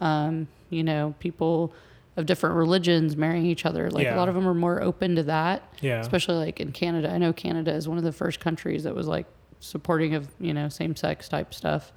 Um, 0.00 0.48
you 0.70 0.82
know, 0.84 1.14
people 1.20 1.72
of 2.16 2.26
different 2.26 2.56
religions 2.56 3.16
marrying 3.16 3.46
each 3.46 3.66
other. 3.66 3.90
Like 3.90 4.04
Yeah. 4.04 4.16
a 4.16 4.18
lot 4.18 4.28
of 4.28 4.34
them 4.34 4.46
are 4.48 4.54
more 4.54 4.80
open 4.82 5.16
to 5.16 5.22
that. 5.24 5.62
Yeah, 5.80 6.00
especially 6.00 6.36
like 6.36 6.60
in 6.60 6.72
Canada. 6.72 7.10
I 7.12 7.18
know 7.18 7.32
Canada 7.32 7.72
is 7.72 7.86
one 7.88 7.98
of 7.98 8.04
the 8.04 8.12
first 8.12 8.40
countries 8.40 8.84
that 8.84 8.94
was 8.94 9.06
like 9.06 9.26
supporting 9.66 10.14
of 10.14 10.28
you 10.40 10.54
know 10.54 10.68
same 10.68 10.96
sex 10.96 11.28
type 11.28 11.52
stuff. 11.52 11.92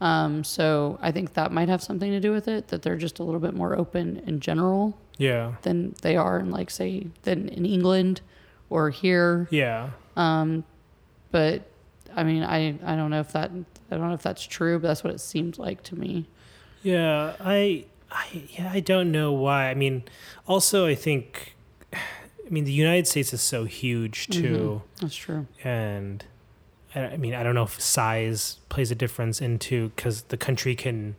Um, 0.00 0.44
so 0.44 0.98
I 1.00 1.10
think 1.10 1.34
that 1.34 1.52
might 1.52 1.68
have 1.70 1.82
something 1.82 2.10
to 2.10 2.20
do 2.20 2.30
with 2.30 2.48
it 2.48 2.68
that 2.68 2.82
they're 2.82 2.96
just 2.98 3.18
a 3.18 3.22
little 3.22 3.40
bit 3.40 3.54
more 3.54 3.74
open 3.74 4.22
in 4.26 4.40
general 4.40 4.98
yeah, 5.16 5.54
than 5.62 5.94
they 6.02 6.16
are 6.16 6.38
in 6.38 6.50
like 6.50 6.70
say 6.70 7.06
than 7.22 7.48
in 7.48 7.64
England 7.64 8.20
or 8.68 8.90
here. 8.90 9.48
yeah. 9.50 9.90
Um, 10.16 10.64
but 11.30 11.70
I 12.14 12.22
mean 12.24 12.42
I 12.42 12.78
I 12.84 12.96
don't 12.96 13.10
know 13.10 13.20
if 13.20 13.32
that 13.32 13.50
I 13.90 13.96
don't 13.96 14.08
know 14.08 14.14
if 14.14 14.22
that's 14.22 14.44
true, 14.44 14.78
but 14.78 14.88
that's 14.88 15.04
what 15.04 15.14
it 15.14 15.20
seemed 15.20 15.58
like 15.58 15.82
to 15.84 15.96
me. 15.96 16.26
Yeah, 16.82 17.34
I, 17.40 17.86
I, 18.10 18.42
yeah, 18.50 18.70
I 18.72 18.80
don't 18.80 19.10
know 19.10 19.32
why. 19.32 19.70
I 19.70 19.74
mean, 19.74 20.04
also, 20.46 20.86
I 20.86 20.94
think, 20.94 21.56
I 21.92 21.98
mean, 22.48 22.64
the 22.64 22.72
United 22.72 23.06
States 23.08 23.32
is 23.32 23.42
so 23.42 23.64
huge 23.64 24.28
too, 24.28 24.82
That's 25.00 25.16
true. 25.16 25.46
and 25.64 26.24
I, 26.94 27.16
mean, 27.18 27.34
I 27.34 27.42
don't 27.42 27.54
know 27.54 27.64
if 27.64 27.78
size 27.80 28.58
plays 28.68 28.90
a 28.90 28.94
difference 28.94 29.40
into 29.40 29.90
because 29.90 30.22
the 30.22 30.36
country 30.36 30.74
can 30.74 31.16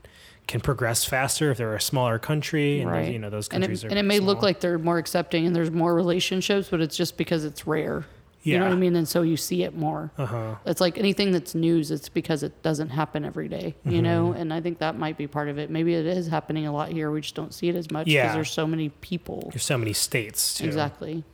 can 0.47 0.61
progress 0.61 1.03
faster 1.03 1.51
if 1.51 1.57
they're 1.57 1.75
a 1.75 1.81
smaller 1.81 2.17
country, 2.17 2.79
and 2.79 2.89
Right. 2.89 3.11
you 3.11 3.19
know 3.19 3.29
those 3.29 3.49
And 3.49 3.61
countries 3.63 3.83
it, 3.83 3.87
are. 3.87 3.89
and 3.89 3.99
it 3.99 4.03
may 4.03 4.19
look 4.19 4.41
like 4.41 4.61
they're 4.61 4.79
more 4.79 4.97
accepting 4.97 5.45
and 5.45 5.53
there's 5.53 5.71
more 5.71 5.93
relationships, 5.93 6.69
but 6.71 6.79
it's 6.79 6.95
just 6.95 7.17
because 7.17 7.43
it's 7.43 7.67
rare. 7.67 8.05
yeah, 8.43 8.53
You 8.53 8.59
know 8.59 8.65
what 8.67 8.71
I 8.73 8.77
mean? 8.77 8.95
And 8.95 9.05
so 9.05 9.23
you 9.23 9.35
see 9.35 9.63
it 9.63 9.75
more. 9.75 10.09
Uh 10.17 10.25
huh. 10.25 10.55
It's 10.65 10.79
like 10.79 10.97
anything 10.97 11.33
that's 11.33 11.53
news, 11.53 11.91
it's 11.91 12.07
because 12.07 12.43
it 12.43 12.63
doesn't 12.63 12.87
happen 12.91 13.25
every 13.25 13.49
day, 13.49 13.75
you 13.83 14.01
know? 14.01 14.31
And 14.31 14.53
I 14.53 14.61
think 14.61 14.77
that 14.79 14.97
might 14.97 15.17
be 15.17 15.27
part 15.27 15.49
of 15.49 15.57
it. 15.59 15.69
Maybe 15.69 15.95
it 15.95 16.05
is 16.05 16.27
happening 16.29 16.65
a 16.65 16.71
lot 16.71 16.87
here. 16.93 17.11
We 17.11 17.19
just 17.19 17.35
don't 17.35 17.53
see 17.53 17.67
it 17.67 17.75
as 17.75 17.91
much 17.91 18.05
because 18.05 18.13
Yeah. 18.13 18.33
there's 18.33 18.49
so 18.49 18.65
many 18.65 18.87
people. 18.87 19.49
There's 19.51 19.65
so 19.65 19.77
many 19.77 19.91
states 19.91 20.53
too. 20.53 20.63
Exactly. 20.63 21.25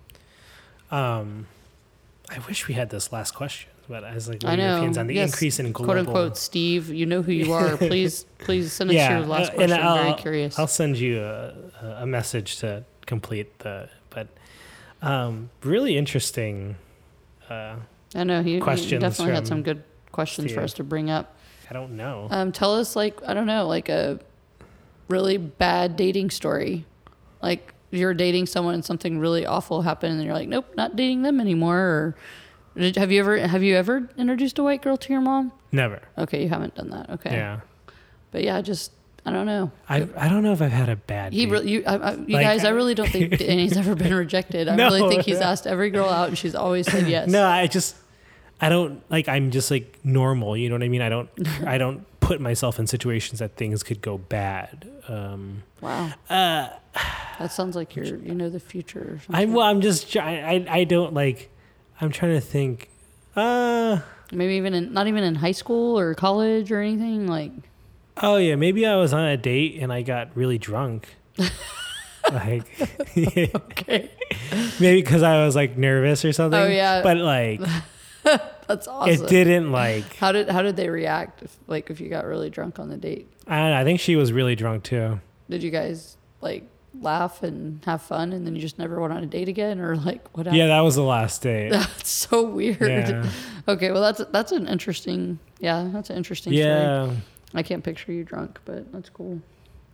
Um, 0.89 1.45
I 2.29 2.39
wish 2.47 2.67
we 2.67 2.73
had 2.73 2.89
this 2.89 3.11
last 3.11 3.31
question, 3.35 3.69
but 3.87 4.03
as 4.03 4.29
like, 4.29 4.43
I 4.45 4.55
know. 4.55 4.75
opinions 4.75 4.97
on 4.97 5.07
the 5.07 5.15
Yes, 5.15 5.31
increase 5.31 5.59
in 5.59 5.71
global? 5.71 5.93
Quote 5.93 5.97
unquote, 6.07 6.37
Steve, 6.37 6.89
you 6.89 7.05
know 7.05 7.21
who 7.21 7.31
you 7.31 7.53
are. 7.53 7.77
Please, 7.77 8.25
please 8.39 8.71
send 8.71 8.89
us 8.89 8.95
Yeah, 8.95 9.19
your 9.19 9.27
last 9.27 9.51
uh, 9.51 9.55
question. 9.55 9.79
I'm 9.79 9.93
very 9.93 10.13
curious. 10.13 10.57
I'll 10.59 10.67
send 10.67 10.97
you 10.97 11.21
a, 11.21 11.53
a 11.99 12.05
message 12.05 12.57
to 12.57 12.83
complete 13.05 13.59
the, 13.59 13.89
but 14.09 14.27
um, 15.01 15.49
really 15.63 15.97
interesting. 15.97 16.75
Uh, 17.49 17.75
I 18.15 18.23
know 18.23 18.41
he, 18.41 18.53
he 18.53 18.59
definitely 18.59 19.33
had 19.33 19.47
some 19.47 19.63
good 19.63 19.83
questions 20.11 20.51
for 20.51 20.61
us 20.61 20.73
to 20.73 20.83
bring 20.83 21.09
up. 21.09 21.35
I 21.69 21.73
don't 21.73 21.97
know. 21.97 22.27
Um, 22.29 22.51
tell 22.51 22.75
us, 22.75 22.95
like, 22.95 23.19
I 23.25 23.33
don't 23.33 23.47
know, 23.47 23.67
like 23.67 23.89
a 23.89 24.19
really 25.07 25.37
bad 25.37 25.95
dating 25.95 26.29
story. 26.29 26.85
Like, 27.41 27.73
you're 27.91 28.13
dating 28.13 28.45
someone 28.47 28.73
and 28.75 28.85
something 28.85 29.19
really 29.19 29.45
awful 29.45 29.81
happened, 29.81 30.13
and 30.13 30.23
you're 30.23 30.33
like, 30.33 30.47
nope, 30.47 30.65
not 30.75 30.95
dating 30.95 31.23
them 31.23 31.39
anymore. 31.39 31.77
Or 31.77 32.15
did, 32.75 32.95
have 32.97 33.11
you 33.11 33.19
ever 33.19 33.37
have 33.47 33.63
you 33.63 33.75
ever 33.75 34.09
introduced 34.17 34.57
a 34.59 34.63
white 34.63 34.81
girl 34.81 34.97
to 34.97 35.11
your 35.13 35.21
mom? 35.21 35.51
Never. 35.71 36.01
Okay, 36.17 36.43
you 36.43 36.49
haven't 36.49 36.75
done 36.75 36.89
that. 36.91 37.09
Okay, 37.09 37.31
Yeah. 37.35 37.59
but 38.31 38.43
yeah, 38.43 38.61
just 38.61 38.91
I 39.25 39.31
don't 39.31 39.45
know. 39.45 39.71
I 39.87 40.07
I 40.17 40.27
don't 40.29 40.43
know 40.43 40.51
if 40.53 40.61
I've 40.61 40.71
had 40.71 40.89
a 40.89 40.95
bad. 40.95 41.33
He 41.33 41.45
really, 41.45 41.69
you, 41.71 41.83
I, 41.87 41.95
I, 41.95 42.11
you 42.15 42.25
Like- 42.35 42.43
guys, 42.45 42.65
I 42.65 42.69
really 42.69 42.93
don't 42.93 43.09
think 43.09 43.37
Danny's 43.37 43.77
ever 43.77 43.95
been 43.95 44.13
rejected. 44.13 44.67
I 44.67 44.75
No. 44.75 44.85
really 44.89 45.07
think 45.09 45.23
he's 45.23 45.39
asked 45.39 45.65
every 45.67 45.89
girl 45.91 46.09
out, 46.09 46.27
and 46.29 46.37
she's 46.37 46.55
always 46.55 46.91
said 46.91 47.07
yes. 47.07 47.29
No, 47.29 47.45
I 47.47 47.67
just 47.67 47.95
I 48.59 48.69
don't 48.69 49.01
like. 49.09 49.27
I'm 49.29 49.51
just 49.51 49.71
like 49.71 49.97
normal. 50.03 50.55
You 50.57 50.69
know 50.69 50.75
what 50.75 50.83
I 50.83 50.89
mean? 50.89 51.01
I 51.01 51.09
don't 51.09 51.29
I 51.65 51.77
don't 51.77 52.05
put 52.19 52.39
myself 52.41 52.79
in 52.79 52.87
situations 52.87 53.39
that 53.39 53.55
things 53.55 53.81
could 53.83 54.01
go 54.01 54.17
bad. 54.17 54.89
Um, 55.07 55.63
Wow, 55.81 56.11
uh, 56.29 56.69
that 57.39 57.51
sounds 57.51 57.75
like 57.75 57.95
you're 57.95 58.05
you 58.05 58.33
know 58.35 58.49
the 58.49 58.59
future. 58.59 58.99
Or 58.99 59.19
something. 59.19 59.35
I'm 59.35 59.53
well. 59.53 59.65
I'm 59.65 59.81
just. 59.81 60.11
try- 60.11 60.39
I 60.41 60.65
I 60.79 60.83
don't 60.85 61.13
like. 61.13 61.49
I'm 62.03 62.11
trying 62.11 62.33
to 62.33 62.41
think. 62.41 62.89
Uh 63.35 63.99
Maybe 64.31 64.55
even 64.55 64.73
in 64.73 64.93
not 64.93 65.07
even 65.07 65.23
in 65.23 65.35
high 65.35 65.51
school 65.51 65.97
or 65.97 66.13
college 66.15 66.71
or 66.71 66.81
anything 66.81 67.27
like. 67.27 67.51
oh 68.21 68.37
yeah. 68.37 68.55
Maybe 68.55 68.85
I 68.85 68.95
was 68.95 69.13
on 69.13 69.25
a 69.25 69.37
date 69.37 69.77
and 69.79 69.91
I 69.93 70.01
got 70.01 70.35
really 70.35 70.57
drunk. 70.57 71.15
like 72.31 72.65
Okay, 73.17 74.09
maybe 74.79 75.01
because 75.01 75.23
I 75.23 75.45
was 75.45 75.55
like 75.55 75.77
nervous 75.77 76.23
or 76.25 76.31
something. 76.33 76.59
Oh, 76.59 76.67
yeah. 76.67 77.01
But 77.01 77.17
like 77.17 77.61
that's 78.67 78.87
awesome. 78.87 79.25
it 79.25 79.29
didn't 79.29 79.71
like. 79.71 80.15
How 80.15 80.31
did 80.31 80.49
how 80.49 80.61
did 80.61 80.75
they 80.77 80.89
react? 80.89 81.43
If, 81.43 81.57
like 81.67 81.89
if 81.89 81.99
you 81.99 82.09
got 82.09 82.25
really 82.25 82.49
drunk 82.49 82.79
on 82.79 82.89
the 82.89 82.97
date, 82.97 83.29
I 83.47 83.59
don't 83.59 83.71
know. 83.71 83.77
I 83.79 83.83
think 83.83 83.99
she 83.99 84.15
was 84.15 84.31
really 84.31 84.55
drunk 84.55 84.83
too. 84.83 85.19
did 85.49 85.61
you 85.63 85.71
guys 85.71 86.17
like 86.41 86.63
laugh 86.99 87.43
and 87.43 87.83
have 87.85 88.01
fun, 88.01 88.33
and 88.33 88.45
then 88.45 88.55
you 88.55 88.61
just 88.61 88.77
never 88.79 88.99
went 88.99 89.13
on 89.13 89.23
a 89.23 89.27
date 89.27 89.49
again, 89.49 89.79
or 89.79 89.95
like 89.95 90.35
what? 90.35 90.51
Yeah, 90.53 90.67
that 90.67 90.81
was 90.81 90.95
the 90.95 91.03
last 91.03 91.41
date. 91.41 91.69
That's 91.71 92.09
so 92.09 92.43
weird. 92.43 92.81
Yeah. 92.81 93.29
Okay, 93.67 93.91
well 93.91 94.01
that's 94.01 94.21
that's 94.31 94.51
an 94.51 94.67
interesting. 94.67 95.39
Yeah, 95.59 95.89
that's 95.93 96.09
an 96.09 96.17
interesting 96.17 96.53
story. 96.53 96.65
Yeah. 96.65 97.11
I 97.53 97.63
can't 97.63 97.83
picture 97.83 98.11
you 98.11 98.23
drunk, 98.23 98.59
but 98.65 98.91
that's 98.91 99.09
cool. 99.09 99.39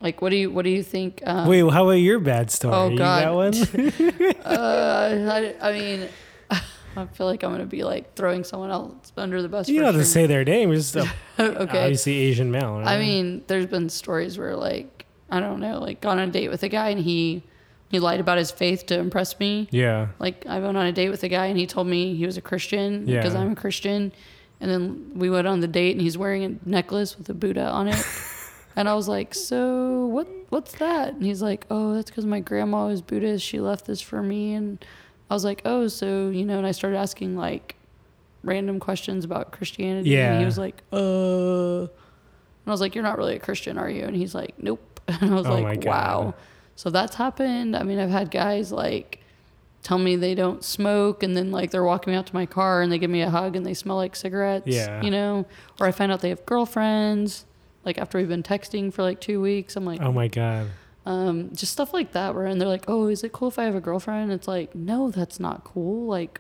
Like, 0.02 0.22
what 0.22 0.30
do 0.30 0.38
you 0.38 0.50
what 0.50 0.64
do 0.64 0.70
you 0.72 0.82
think? 0.82 1.22
Um, 1.26 1.48
Wait, 1.48 1.60
how 1.60 1.84
about 1.84 1.92
your 1.98 2.20
bad 2.20 2.50
story? 2.52 2.74
Oh, 2.74 2.90
You 2.90 2.98
God. 2.98 3.24
got 3.24 3.36
one? 3.36 3.54
uh, 4.46 5.54
I, 5.62 5.70
I 5.70 5.74
mean, 5.74 6.08
I 6.96 7.06
feel 7.08 7.28
like 7.28 7.44
I'm 7.44 7.52
gonna 7.52 7.66
be 7.66 7.84
like 7.84 8.16
throwing 8.16 8.44
someone 8.44 8.72
else 8.72 9.12
under 9.18 9.42
the 9.42 9.50
bus. 9.50 9.68
you 9.68 9.76
don't 9.82 9.94
have 9.94 10.02
to 10.02 10.06
say 10.06 10.26
their 10.26 10.46
name. 10.46 10.74
Just 10.74 10.96
a, 10.96 11.02
okay. 11.38 11.84
obviously 11.84 12.16
Asian 12.18 12.50
male. 12.50 12.80
Right? 12.80 12.88
I 12.88 13.00
mean, 13.00 13.44
there's 13.48 13.66
been 13.66 13.90
stories 13.90 14.38
where 14.38 14.56
like 14.56 14.99
I 15.32 15.40
don't 15.40 15.60
know, 15.60 15.80
like 15.80 16.02
gone 16.02 16.20
on 16.20 16.30
a 16.30 16.32
date 16.32 16.50
with 16.50 16.64
a 16.64 16.70
guy 16.70 16.90
and 16.90 17.00
he 17.02 17.44
he 17.90 18.00
lied 18.00 18.20
about 18.20 18.38
his 18.38 18.52
faith 18.52 18.86
to 18.88 19.00
impress 19.00 19.40
me. 19.40 19.68
yeah. 19.72 20.08
Like 20.20 20.46
I 20.48 20.60
went 20.60 20.78
on 20.78 20.86
a 20.86 20.92
date 20.92 21.10
with 21.10 21.24
a 21.24 21.28
guy 21.28 21.48
and 21.48 21.58
he 21.58 21.66
told 21.66 21.88
me 21.88 22.16
he 22.16 22.26
was 22.26 22.38
a 22.38 22.42
Christian 22.42 23.08
Yeah. 23.08 23.18
because 23.18 23.34
I'm 23.36 23.52
a 23.54 23.56
Christian, 23.56 24.12
and 24.62 24.70
then 24.70 25.12
we 25.16 25.30
went 25.30 25.48
on 25.48 25.60
the 25.60 25.68
date 25.68 25.94
and 25.94 26.02
he's 26.02 26.18
wearing 26.18 26.44
a 26.46 26.70
necklace 26.70 27.18
with 27.18 27.28
a 27.30 27.34
Buddha 27.34 27.68
on 27.68 27.88
it, 27.88 28.04
and 28.76 28.88
I 28.88 28.94
was 28.94 29.08
like, 29.08 29.34
so 29.34 30.06
what? 30.08 30.28
What's 30.50 30.74
that? 30.80 31.14
And 31.14 31.24
he's 31.24 31.42
like, 31.44 31.66
oh, 31.70 31.94
that's 31.94 32.10
because 32.10 32.26
my 32.26 32.40
grandma 32.40 32.88
was 32.88 33.02
Buddhist. 33.02 33.46
She 33.46 33.60
left 33.60 33.86
this 33.86 34.02
for 34.02 34.22
me, 34.24 34.54
and 34.54 34.84
I 35.30 35.34
was 35.36 35.44
like, 35.46 35.62
oh, 35.66 35.88
so 35.88 36.30
you 36.30 36.46
know, 36.46 36.58
and 36.58 36.66
I 36.68 36.72
started 36.72 36.98
asking 36.98 37.36
like 37.38 37.76
random 38.44 38.80
questions 38.80 39.26
about 39.26 39.52
Christianity. 39.52 40.12
Yeah. 40.12 40.32
And 40.32 40.40
he 40.40 40.46
was 40.46 40.58
like, 40.58 40.82
uh, 40.94 41.82
and 41.82 42.68
I 42.68 42.72
was 42.72 42.82
like, 42.82 42.94
you're 42.96 43.04
not 43.04 43.18
really 43.18 43.36
a 43.36 43.40
Christian, 43.40 43.78
are 43.78 43.90
you? 43.90 44.04
And 44.04 44.16
he's 44.16 44.34
like, 44.36 44.54
nope. 44.58 44.80
And 45.22 45.32
I 45.32 45.36
was 45.36 45.46
Oh 45.48 45.56
like, 45.60 45.84
wow. 45.86 46.34
So 46.76 46.90
that's 46.90 47.16
happened. 47.16 47.76
I 47.76 47.84
mean, 47.84 48.00
I've 48.00 48.10
had 48.10 48.32
guys 48.32 48.72
like 48.72 49.20
tell 49.82 49.98
me 49.98 50.16
they 50.16 50.36
don't 50.36 50.64
smoke 50.64 51.24
and 51.24 51.36
then 51.38 51.52
like 51.52 51.72
they're 51.72 51.84
walking 51.84 52.12
me 52.12 52.18
out 52.18 52.28
to 52.28 52.34
my 52.36 52.46
car 52.46 52.82
and 52.82 52.92
they 52.92 52.98
give 53.00 53.10
me 53.10 53.22
a 53.22 53.30
hug 53.30 53.56
and 53.56 53.66
they 53.66 53.74
smell 53.74 53.96
like 53.96 54.16
cigarettes. 54.16 54.68
Yeah. 54.68 55.02
You 55.02 55.10
know? 55.12 55.46
Or 55.80 55.88
I 55.88 55.92
find 55.92 56.12
out 56.12 56.20
they 56.22 56.30
have 56.30 56.46
girlfriends. 56.46 57.46
Like 57.86 57.98
after 57.98 58.18
we've 58.18 58.28
been 58.28 58.44
texting 58.44 58.94
for 58.94 59.04
like 59.04 59.20
two 59.22 59.42
weeks, 59.42 59.76
I'm 59.76 59.86
like, 59.86 60.02
Oh 60.02 60.12
my 60.12 60.28
god. 60.28 60.68
um, 61.06 61.50
just 61.56 61.72
stuff 61.74 61.94
like 61.94 62.12
that 62.12 62.36
where 62.36 62.46
and 62.46 62.60
they're 62.62 62.68
like, 62.68 62.86
Oh, 62.88 63.08
is 63.08 63.24
it 63.24 63.32
cool 63.32 63.48
if 63.48 63.58
I 63.58 63.64
have 63.64 63.76
a 63.76 63.82
girlfriend? 63.82 64.32
It's 64.32 64.48
like, 64.48 64.76
no, 64.76 65.12
that's 65.12 65.40
not 65.40 65.64
cool. 65.64 66.08
Like, 66.08 66.40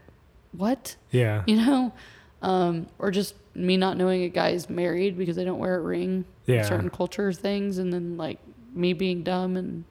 what? 0.51 0.95
Yeah. 1.11 1.43
You 1.47 1.57
know? 1.57 1.93
Um, 2.41 2.87
or 2.99 3.11
just 3.11 3.35
me 3.55 3.75
not 3.77 3.97
knowing 3.97 4.23
a 4.23 4.29
guy's 4.29 4.69
married 4.69 5.17
because 5.17 5.35
they 5.35 5.43
don't 5.43 5.59
wear 5.59 5.75
a 5.75 5.81
ring. 5.81 6.25
Yeah. 6.45 6.63
Certain 6.63 6.89
culture 6.89 7.31
things 7.33 7.77
and 7.77 7.91
then 7.91 8.15
like 8.17 8.39
me 8.73 8.93
being 8.93 9.23
dumb 9.23 9.55
and 9.57 9.83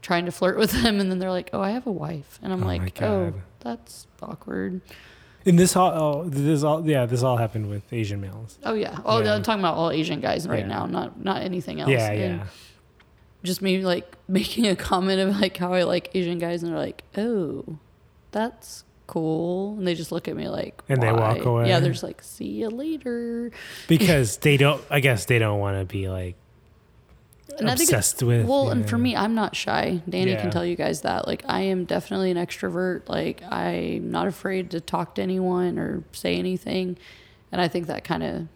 trying 0.00 0.24
to 0.26 0.32
flirt 0.32 0.56
with 0.58 0.72
them 0.82 1.00
and 1.00 1.10
then 1.10 1.18
they're 1.18 1.30
like, 1.30 1.50
Oh, 1.52 1.60
I 1.60 1.70
have 1.70 1.86
a 1.86 1.92
wife 1.92 2.38
and 2.42 2.52
I'm 2.52 2.62
Oh 2.62 2.66
like, 2.66 3.02
Oh, 3.02 3.32
that's 3.60 4.06
awkward. 4.22 4.80
And 5.44 5.58
this 5.58 5.74
all, 5.74 5.90
oh, 5.92 6.28
this 6.28 6.62
all, 6.62 6.86
yeah, 6.88 7.04
this 7.04 7.22
all 7.24 7.36
happened 7.36 7.68
with 7.68 7.92
Asian 7.92 8.20
males. 8.20 8.58
Oh 8.64 8.74
yeah. 8.74 8.98
Oh 9.04 9.20
Yeah. 9.22 9.34
I'm 9.34 9.42
talking 9.42 9.60
about 9.60 9.74
all 9.76 9.90
Asian 9.90 10.20
guys 10.20 10.46
right 10.46 10.60
Yeah. 10.60 10.66
now, 10.66 10.86
not 10.86 11.22
not 11.22 11.42
anything 11.42 11.80
else. 11.80 11.90
Yeah, 11.90 12.10
And 12.10 12.38
yeah. 12.40 12.46
just 13.42 13.60
me 13.60 13.84
like 13.84 14.16
making 14.28 14.66
a 14.68 14.76
comment 14.76 15.20
of 15.20 15.40
like 15.40 15.56
how 15.56 15.72
I 15.72 15.82
like 15.82 16.10
Asian 16.14 16.38
guys, 16.38 16.62
and 16.62 16.70
they're 16.72 16.78
like, 16.78 17.02
"Oh, 17.16 17.78
that's 18.30 18.84
cool," 19.08 19.74
and 19.78 19.86
they 19.86 19.94
just 19.96 20.12
look 20.12 20.28
at 20.28 20.36
me 20.36 20.48
like, 20.48 20.80
And 20.88 21.02
they 21.02 21.12
walk 21.12 21.44
away. 21.44 21.68
Yeah, 21.68 21.80
they're 21.80 21.90
just 21.92 22.04
like, 22.04 22.22
"See 22.22 22.46
you 22.46 22.68
later." 22.70 23.50
Because 23.88 24.36
they 24.38 24.56
don't, 24.56 24.80
I 24.90 25.00
guess 25.00 25.24
they 25.24 25.40
don't 25.40 25.58
want 25.58 25.76
to 25.78 25.84
be 25.84 26.08
like 26.08 26.36
And 27.58 27.70
I 27.70 27.74
think 27.74 27.90
obsessed 27.90 28.22
with. 28.22 28.46
Well, 28.46 28.70
and 28.70 28.88
for 28.88 28.96
me, 28.98 29.14
I'm 29.16 29.34
not 29.34 29.54
shy. 29.54 30.00
Danny 30.08 30.32
Yeah. 30.32 30.40
can 30.40 30.50
tell 30.50 30.64
you 30.64 30.76
guys 30.76 31.02
that. 31.02 31.26
Like, 31.26 31.44
I 31.48 31.60
am 31.62 31.84
definitely 31.84 32.30
an 32.30 32.36
extrovert. 32.36 33.08
Like, 33.08 33.42
I'm 33.50 34.10
not 34.10 34.26
afraid 34.26 34.70
to 34.70 34.80
talk 34.80 35.14
to 35.16 35.22
anyone 35.22 35.78
or 35.78 36.04
say 36.12 36.36
anything, 36.36 36.96
and 37.50 37.60
I 37.60 37.68
think 37.68 37.86
that 37.88 38.04
kind 38.04 38.22
of 38.22 38.46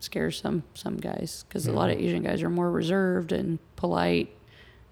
scares 0.00 0.40
some 0.40 0.62
some 0.74 0.96
guys 0.96 1.44
because 1.48 1.66
a 1.66 1.72
lot 1.72 1.90
of 1.90 1.98
Asian 1.98 2.22
guys 2.22 2.42
are 2.42 2.48
more 2.50 2.70
reserved 2.70 3.32
and 3.32 3.58
polite, 3.76 4.34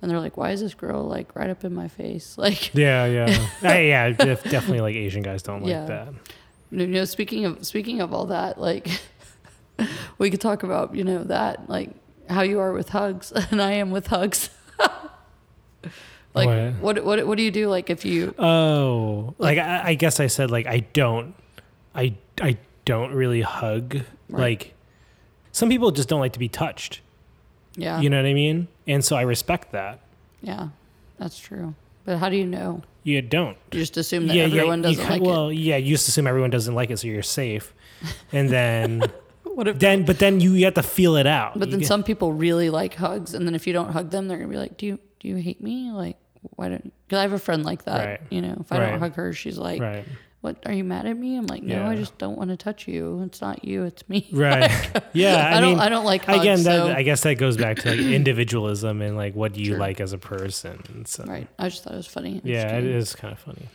and 0.02 0.10
they're 0.10 0.20
like, 0.20 0.36
"Why 0.36 0.50
is 0.52 0.60
this 0.60 0.74
girl 0.74 1.04
like 1.04 1.34
right 1.36 1.50
up 1.50 1.64
in 1.64 1.74
my 1.74 1.88
face?" 1.88 2.34
Like, 2.38 2.74
Yeah, 2.74 3.06
yeah. 3.06 3.46
I, 3.62 3.80
yeah, 3.80 4.10
def- 4.10 4.44
definitely 4.44 4.80
like 4.80 4.96
Asian 4.96 5.22
guys 5.22 5.42
don't 5.42 5.62
like 5.62 5.70
Yeah. 5.70 5.84
that. 5.86 6.08
you 6.70 6.86
know, 6.86 7.04
speaking 7.04 7.44
of 7.46 7.66
speaking 7.66 8.00
of 8.00 8.12
all 8.12 8.26
that, 8.26 8.60
like, 8.60 8.88
we 10.18 10.30
could 10.30 10.40
talk 10.40 10.62
about 10.62 10.94
you 10.94 11.04
know 11.04 11.24
that 11.24 11.68
like 11.68 11.90
how 12.28 12.42
you 12.42 12.60
are 12.60 12.72
with 12.72 12.90
hugs 12.90 13.32
and 13.50 13.60
I 13.62 13.72
am 13.72 13.90
with 13.90 14.06
hugs. 14.08 14.50
like, 16.34 16.46
What? 16.80 16.96
what 16.98 17.04
what 17.04 17.26
what 17.26 17.36
do 17.38 17.42
you 17.42 17.50
do 17.50 17.68
like 17.68 17.90
if 17.90 18.04
you 18.04 18.34
Oh, 18.38 19.34
like 19.38 19.58
I, 19.58 19.88
I 19.90 19.94
guess 19.94 20.20
I 20.20 20.26
said 20.26 20.50
like 20.50 20.66
I 20.66 20.80
don't, 20.92 21.34
I 21.94 22.14
I 22.40 22.58
don't 22.84 23.12
really 23.12 23.40
hug. 23.42 23.96
Right. 24.28 24.40
Like 24.40 24.74
some 25.52 25.68
people 25.68 25.90
just 25.90 26.08
don't 26.08 26.20
like 26.20 26.32
to 26.34 26.38
be 26.38 26.48
touched. 26.48 27.00
yeah 27.76 28.00
You 28.00 28.10
know 28.10 28.16
what 28.18 28.26
I 28.26 28.34
mean? 28.34 28.68
And 28.86 29.04
so 29.04 29.16
I 29.16 29.22
respect 29.22 29.72
that. 29.72 30.00
yeah 30.42 30.68
that's 31.18 31.38
true. 31.38 31.74
But 32.04 32.18
how 32.18 32.28
do 32.30 32.36
you 32.36 32.46
know? 32.46 32.82
You 33.02 33.20
don't. 33.22 33.56
You 33.72 33.80
just 33.80 33.96
assume 33.96 34.26
that 34.28 34.36
everyone 34.36 34.78
you 34.78 34.82
doesn't 34.94 35.04
ki- 35.04 35.10
like 35.10 35.22
well, 35.22 35.50
yeah, 35.52 35.76
you 35.76 35.94
just 35.94 36.08
assume 36.08 36.26
everyone 36.26 36.50
doesn't 36.50 36.74
like 36.74 36.90
it, 36.90 36.98
so 36.98 37.06
you're 37.08 37.22
safe. 37.22 37.74
And 38.32 38.48
then, 38.48 39.02
it. 39.02 39.22
What 39.58 39.66
if? 39.66 39.78
then, 39.80 40.04
but 40.04 40.20
then 40.20 40.38
you, 40.40 40.52
you 40.52 40.64
have 40.66 40.74
to 40.74 40.84
feel 40.84 41.16
it 41.16 41.26
out. 41.26 41.58
But 41.58 41.66
You 41.66 41.72
then 41.72 41.80
get- 41.80 41.88
some 41.88 42.04
people 42.04 42.32
really 42.32 42.70
like 42.70 42.94
hugs, 42.94 43.34
and 43.34 43.44
then 43.44 43.56
if 43.56 43.66
you 43.66 43.72
don't 43.72 43.90
hug 43.90 44.10
them, 44.10 44.28
they're 44.28 44.38
gonna 44.38 44.48
be 44.50 44.56
like, 44.56 44.76
"Do 44.76 44.86
you 44.86 44.98
do 45.18 45.26
you 45.26 45.34
hate 45.36 45.60
me? 45.60 45.90
Like, 45.90 46.16
why 46.54 46.68
don't?" 46.68 46.92
Because 47.06 47.18
I 47.18 47.22
have 47.22 47.32
a 47.32 47.40
friend 47.40 47.64
like 47.64 47.84
that. 47.86 48.06
Right. 48.06 48.20
You 48.30 48.40
know, 48.42 48.56
if 48.60 48.70
I 48.70 48.78
Right. 48.78 48.90
don't 48.90 49.00
hug 49.00 49.14
her, 49.14 49.32
she's 49.32 49.58
like, 49.58 49.80
right, 49.82 50.04
"What? 50.42 50.58
Are 50.64 50.72
you 50.72 50.84
mad 50.84 51.06
at 51.06 51.16
me?" 51.18 51.36
I'm 51.36 51.46
like, 51.48 51.64
"No, 51.64 51.86
I 51.86 51.96
just 51.96 52.16
don't 52.18 52.38
want 52.38 52.50
to 52.50 52.56
touch 52.56 52.86
you. 52.86 53.20
It's 53.26 53.40
not 53.40 53.64
you, 53.64 53.82
it's 53.82 54.08
me." 54.08 54.28
right, 54.32 54.70
yeah. 55.12 55.34
I, 55.52 55.56
I, 55.58 55.60
mean, 55.60 55.70
don't. 55.76 55.80
I 55.80 55.88
don't 55.88 56.04
like 56.04 56.24
hugs. 56.24 56.38
again, 56.40 56.62
that 56.62 56.76
so- 56.86 56.92
I 56.92 57.02
guess 57.02 57.22
that 57.22 57.34
goes 57.34 57.56
back 57.56 57.78
to 57.78 57.90
like 57.90 57.98
individualism 58.20 59.02
and 59.02 59.16
like 59.16 59.34
what 59.34 59.54
do 59.54 59.60
you 59.60 59.72
Sure. 59.72 59.78
like 59.78 60.00
as 60.00 60.12
a 60.12 60.18
person. 60.18 61.04
So, 61.06 61.24
right. 61.24 61.48
I 61.58 61.68
just 61.68 61.82
thought 61.82 61.94
it 61.94 61.96
was 61.96 62.06
funny. 62.06 62.40
yeah, 62.44 62.78
it 62.78 62.84
is 62.84 63.16
kind 63.16 63.32
of 63.32 63.40
funny. 63.40 63.66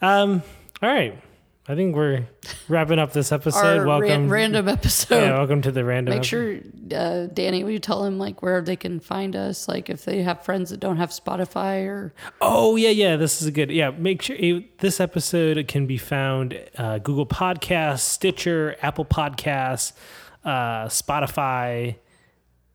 Um, 0.00 0.42
all 0.82 0.88
right, 0.88 1.18
I 1.66 1.74
think 1.74 1.96
we're 1.96 2.26
wrapping 2.68 2.98
up 2.98 3.14
this 3.14 3.32
episode. 3.32 3.78
Our 3.78 3.86
welcome, 3.86 4.28
random 4.28 4.68
episode. 4.68 5.22
yeah, 5.22 5.32
welcome 5.32 5.62
to 5.62 5.72
the 5.72 5.82
random. 5.82 6.14
Make 6.14 6.24
sure, 6.24 6.58
uh, 6.94 7.26
Danny, 7.32 7.64
will 7.64 7.70
you 7.70 7.78
tell 7.78 8.02
them 8.02 8.18
like 8.18 8.42
where 8.42 8.60
they 8.60 8.76
can 8.76 9.00
find 9.00 9.34
us? 9.34 9.66
Like 9.66 9.88
if 9.88 10.04
they 10.04 10.22
have 10.22 10.44
friends 10.44 10.68
that 10.70 10.80
don't 10.80 10.98
have 10.98 11.08
Spotify 11.08 11.86
or 11.86 12.12
Oh 12.42 12.76
yeah, 12.76 12.90
yeah. 12.90 13.16
This 13.16 13.40
is 13.40 13.48
a 13.48 13.50
good. 13.50 13.70
Yeah, 13.70 13.90
make 13.90 14.20
sure 14.20 14.36
it, 14.36 14.78
this 14.80 15.00
episode 15.00 15.66
can 15.66 15.86
be 15.86 15.96
found 15.96 16.60
uh, 16.76 16.98
Google 16.98 17.26
Podcasts, 17.26 18.00
Stitcher, 18.00 18.76
Apple 18.82 19.06
Podcasts, 19.06 19.92
uh, 20.44 20.86
Spotify. 20.88 21.96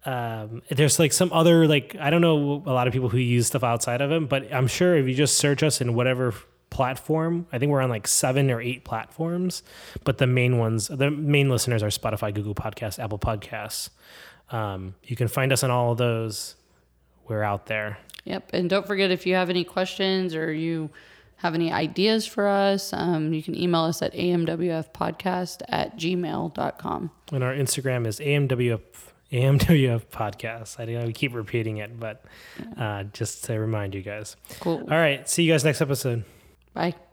Um, 0.03 0.63
there's 0.71 0.97
like 0.97 1.13
some 1.13 1.31
other 1.31 1.67
like 1.67 1.95
I 1.99 2.09
don't 2.09 2.21
know 2.21 2.63
a 2.65 2.73
lot 2.73 2.87
of 2.87 2.93
people 2.93 3.09
who 3.09 3.19
use 3.19 3.45
stuff 3.47 3.63
outside 3.63 4.01
of 4.01 4.09
them, 4.09 4.25
but 4.25 4.51
I'm 4.51 4.65
sure 4.65 4.97
if 4.97 5.07
you 5.07 5.13
just 5.13 5.37
search 5.37 5.61
us 5.61 5.79
in 5.79 5.93
whatever 5.93 6.33
platform, 6.69 7.47
I 7.51 7.59
think 7.59 7.71
we're 7.71 7.81
on 7.81 7.89
like 7.89 8.07
seven 8.07 8.51
or 8.51 8.61
eight 8.61 8.83
platforms, 8.83 9.63
but 10.03 10.17
the 10.17 10.27
main 10.27 10.57
ones, 10.57 10.87
the 10.87 11.11
main 11.11 11.49
listeners 11.49 11.83
are 11.83 11.87
Spotify, 11.87 12.33
Google 12.33 12.55
Podcasts, 12.55 12.99
Apple 12.99 13.19
Podcasts. 13.19 13.89
Um, 14.51 14.95
you 15.03 15.15
can 15.15 15.27
find 15.27 15.51
us 15.51 15.63
on 15.63 15.71
all 15.71 15.91
of 15.91 15.97
those. 15.97 16.55
We're 17.27 17.43
out 17.43 17.67
there. 17.67 17.99
Yep. 18.25 18.51
And 18.53 18.69
don't 18.69 18.87
forget 18.87 19.11
if 19.11 19.25
you 19.25 19.35
have 19.35 19.49
any 19.49 19.63
questions 19.63 20.35
or 20.35 20.51
you 20.51 20.89
have 21.37 21.55
any 21.55 21.71
ideas 21.71 22.25
for 22.25 22.47
us, 22.47 22.91
um, 22.91 23.33
you 23.33 23.41
can 23.41 23.57
email 23.57 23.81
us 23.81 24.01
at 24.01 24.13
amwfpodcast 24.13 25.61
at 25.69 25.97
gmail.com. 25.97 27.11
And 27.31 27.43
our 27.43 27.53
Instagram 27.53 28.05
is 28.05 28.19
AMWF 28.19 28.81
AMWF 29.31 30.05
podcast. 30.07 30.79
I 30.79 30.85
know 30.85 31.05
we 31.05 31.13
keep 31.13 31.35
repeating 31.35 31.77
it, 31.77 31.99
but 31.99 32.25
uh, 32.77 33.03
just 33.03 33.43
to 33.45 33.59
remind 33.59 33.93
you 33.93 34.01
guys. 34.01 34.35
Cool. 34.59 34.79
All 34.79 34.97
right. 34.97 35.29
See 35.29 35.43
you 35.43 35.53
guys 35.53 35.63
next 35.63 35.81
episode. 35.81 36.23
Bye. 36.79 37.08